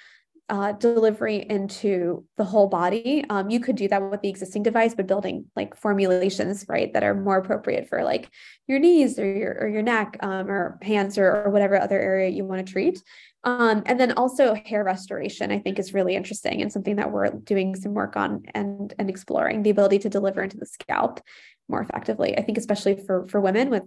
[0.51, 3.23] uh, delivery into the whole body.
[3.29, 7.03] Um, you could do that with the existing device, but building like formulations, right, that
[7.03, 8.29] are more appropriate for like
[8.67, 12.29] your knees or your or your neck um, or hands or, or whatever other area
[12.29, 13.01] you want to treat.
[13.45, 17.29] Um, and then also hair restoration, I think, is really interesting and something that we're
[17.29, 21.21] doing some work on and and exploring the ability to deliver into the scalp
[21.69, 22.37] more effectively.
[22.37, 23.83] I think especially for for women with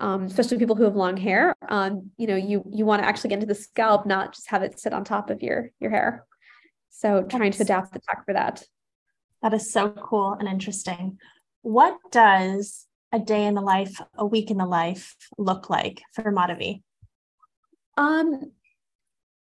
[0.00, 3.30] um, especially people who have long hair, um, you know, you you want to actually
[3.30, 6.24] get into the scalp, not just have it sit on top of your your hair.
[6.90, 8.62] So trying to adapt the tech for that.
[9.42, 11.18] That is so cool and interesting.
[11.62, 16.30] What does a day in the life, a week in the life look like for
[16.30, 16.82] Madhavi?
[17.96, 18.52] Um,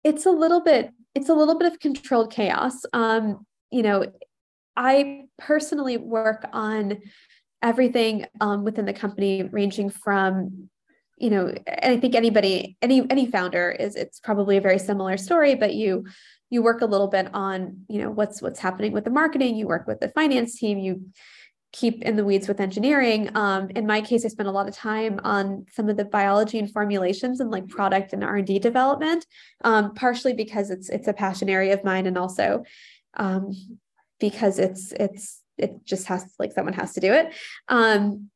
[0.04, 2.86] it's a little bit, it's a little bit of controlled chaos.
[2.94, 4.12] Um, you know,
[4.76, 7.02] I personally work on
[7.62, 10.70] everything um, within the company, ranging from,
[11.18, 15.18] you know, and I think anybody, any any founder is it's probably a very similar
[15.18, 16.06] story, but you
[16.50, 19.68] you work a little bit on, you know, what's what's happening with the marketing, you
[19.68, 21.02] work with the finance team, you
[21.72, 23.30] keep in the weeds with engineering.
[23.36, 26.58] Um, in my case, I spent a lot of time on some of the biology
[26.58, 29.26] and formulations and like product and R and D development,
[29.64, 32.64] um, partially because it's it's a passion area of mine, and also
[33.18, 33.52] um,
[34.20, 37.34] because it's it's it just has like someone has to do it.
[37.68, 38.30] Um,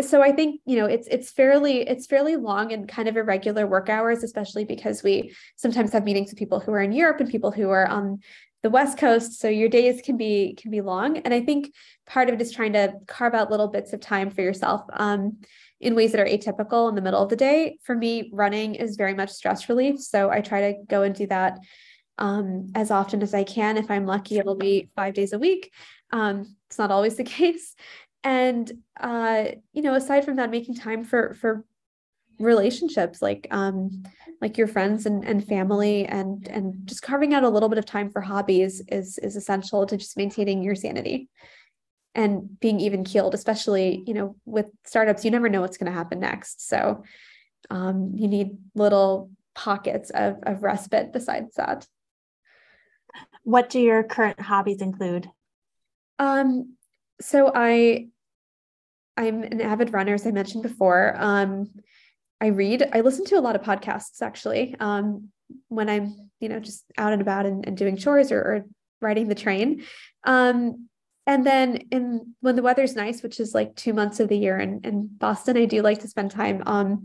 [0.00, 3.66] so I think you know it's it's fairly it's fairly long and kind of irregular
[3.66, 7.30] work hours, especially because we sometimes have meetings with people who are in Europe and
[7.30, 8.20] people who are on
[8.62, 9.40] the West Coast.
[9.40, 11.72] So your days can be can be long, and I think
[12.06, 15.38] part of it is trying to carve out little bits of time for yourself um,
[15.80, 17.78] in ways that are atypical in the middle of the day.
[17.82, 21.26] For me, running is very much stress relief, so I try to go and do
[21.28, 21.58] that
[22.18, 23.76] um, as often as I can.
[23.76, 25.72] If I'm lucky, it'll be five days a week.
[26.12, 27.74] Um, it's not always the case,
[28.24, 31.64] and uh, you know aside from that making time for for
[32.38, 34.02] relationships like um
[34.42, 37.86] like your friends and, and family and and just carving out a little bit of
[37.86, 41.30] time for hobbies is is essential to just maintaining your sanity
[42.14, 45.96] and being even keeled especially you know with startups you never know what's going to
[45.96, 46.68] happen next.
[46.68, 47.04] So
[47.70, 51.86] um, you need little pockets of, of respite besides that.
[53.42, 55.30] What do your current hobbies include
[56.18, 56.76] um
[57.20, 58.08] so i
[59.16, 61.14] I'm an avid runner, as I mentioned before.
[61.16, 61.70] Um,
[62.40, 65.30] I read, I listen to a lot of podcasts actually um,
[65.68, 68.64] when I'm, you know, just out and about and, and doing chores or, or,
[69.02, 69.84] riding the train.
[70.24, 70.88] Um,
[71.26, 74.58] and then in when the weather's nice, which is like two months of the year
[74.58, 77.04] in, in Boston, I do like to spend time um,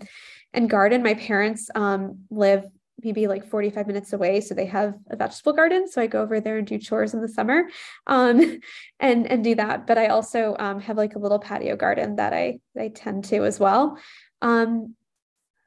[0.53, 1.03] and garden.
[1.03, 2.64] My parents um, live
[3.04, 4.41] maybe like 45 minutes away.
[4.41, 5.89] So they have a vegetable garden.
[5.89, 7.70] So I go over there and do chores in the summer
[8.08, 8.60] um,
[8.99, 9.88] and, and do that.
[9.88, 13.45] But I also um, have like a little patio garden that I, I tend to
[13.45, 13.97] as well.
[14.41, 14.95] Um,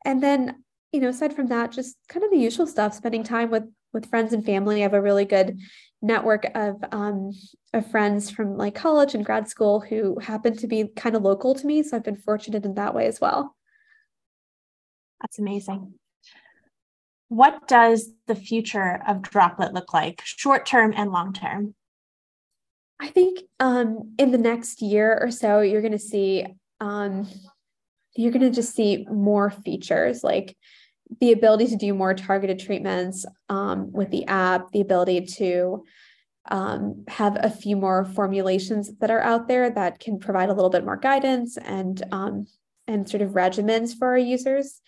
[0.05, 0.63] and then,
[0.93, 4.11] you know, aside from that, just kind of the usual stuff, spending time with, with
[4.11, 4.81] friends and family.
[4.81, 5.59] I have a really good
[6.03, 7.33] network of, um,
[7.73, 11.55] of friends from like college and grad school who happen to be kind of local
[11.55, 11.83] to me.
[11.83, 13.57] So I've been fortunate in that way as well.
[15.21, 15.95] That's amazing
[17.29, 21.75] what does the future of Droplette look like, short term and long term?
[23.01, 26.47] I think um, in the next year or so, you're going to see
[26.81, 27.29] um,
[28.17, 30.57] you're going to just see more features like
[31.21, 35.85] the ability to do more targeted treatments um, with the app, the ability to
[36.51, 40.71] um, have a few more formulations that are out there that can provide a little
[40.71, 42.47] bit more guidance and um,
[42.87, 44.81] and sort of regimens for our users.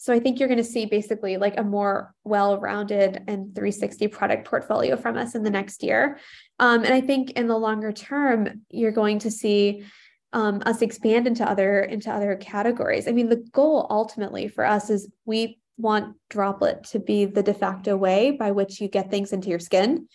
[0.00, 4.48] So I think you're going to see basically like a more well-rounded and 360 product
[4.48, 6.18] portfolio from us in the next year.
[6.58, 9.84] Um, and I think in the longer term, you're going to see
[10.32, 13.08] um, us expand into other into other categories.
[13.08, 17.52] I mean, the goal ultimately for us is we want Droplette to be the de
[17.52, 20.08] facto way by which you get things into your skin.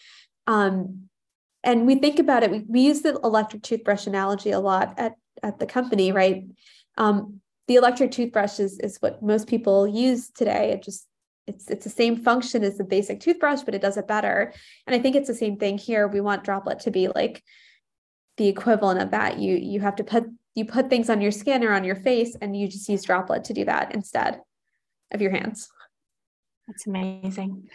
[0.48, 1.10] Um,
[1.64, 2.50] and we think about it.
[2.50, 5.14] We, we use the electric toothbrush analogy a lot at
[5.44, 6.46] at the company, right?
[6.98, 10.72] Um, the electric toothbrush is, is what most people use today.
[10.72, 11.07] It just
[11.47, 14.53] it's it's the same function as the basic toothbrush, but it does it better.
[14.88, 16.07] And I think it's the same thing here.
[16.07, 17.43] We want Droplette to be like
[18.38, 19.39] the equivalent of that.
[19.39, 22.36] You you have to put you put things on your skin or on your face,
[22.41, 24.41] and you just use Droplette to do that instead
[25.11, 25.70] of your hands.
[26.68, 27.70] That's amazing.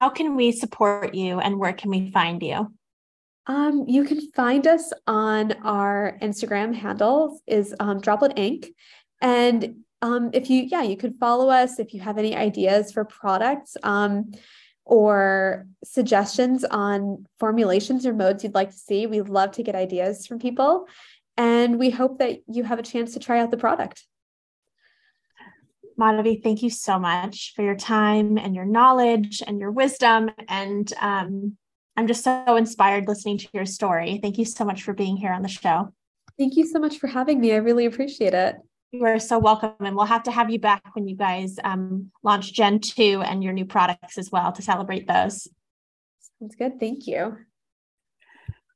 [0.00, 2.72] How can we support you and where can we find you?
[3.48, 8.68] Um, you can find us on our Instagram handle is um, Droplette Inc.
[9.22, 13.06] And um, if you, yeah, you could follow us if you have any ideas for
[13.06, 14.32] products um,
[14.84, 19.06] or suggestions on formulations or modes you'd like to see.
[19.06, 20.86] We love to get ideas from people.
[21.38, 24.04] And we hope that you have a chance to try out the product.
[25.98, 30.30] Madhavi, thank you so much for your time and your knowledge and your wisdom.
[30.48, 31.56] And um,
[31.98, 34.20] I'm just so inspired listening to your story.
[34.22, 35.92] Thank you so much for being here on the show.
[36.38, 37.52] Thank you so much for having me.
[37.52, 38.54] I really appreciate it.
[38.92, 39.74] You are so welcome.
[39.80, 43.42] And we'll have to have you back when you guys um, launch Gen 2 and
[43.42, 45.48] your new products as well to celebrate those.
[46.38, 46.78] Sounds good.
[46.78, 47.36] Thank you.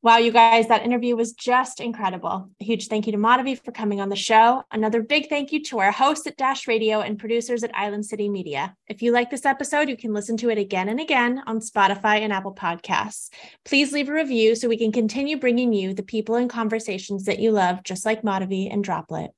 [0.05, 2.51] Wow, you guys, that interview was just incredible.
[2.61, 4.65] A huge thank you to Madhavi for coming on the show.
[4.73, 8.29] Another big thank you to our hosts at Dash Radio and producers at Island City
[8.29, 8.75] Media.
[8.89, 12.19] If you like this episode, you can listen to it again and again on Spotify
[12.19, 13.29] and Apple Podcasts.
[13.65, 17.39] Please leave a review so we can continue bringing you the people and conversations that
[17.39, 19.31] you love, just like Madhavi and Droplette.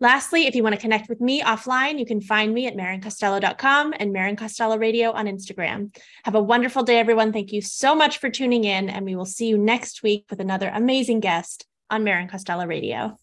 [0.00, 3.94] Lastly, if you want to connect with me offline, you can find me at marincostello.com
[3.98, 5.94] and Marin Costello Radio on Instagram.
[6.24, 7.32] Have a wonderful day, everyone.
[7.32, 10.40] Thank you so much for tuning in, and we will see you next week with
[10.40, 13.16] another amazing guest on Marin Costello Radio.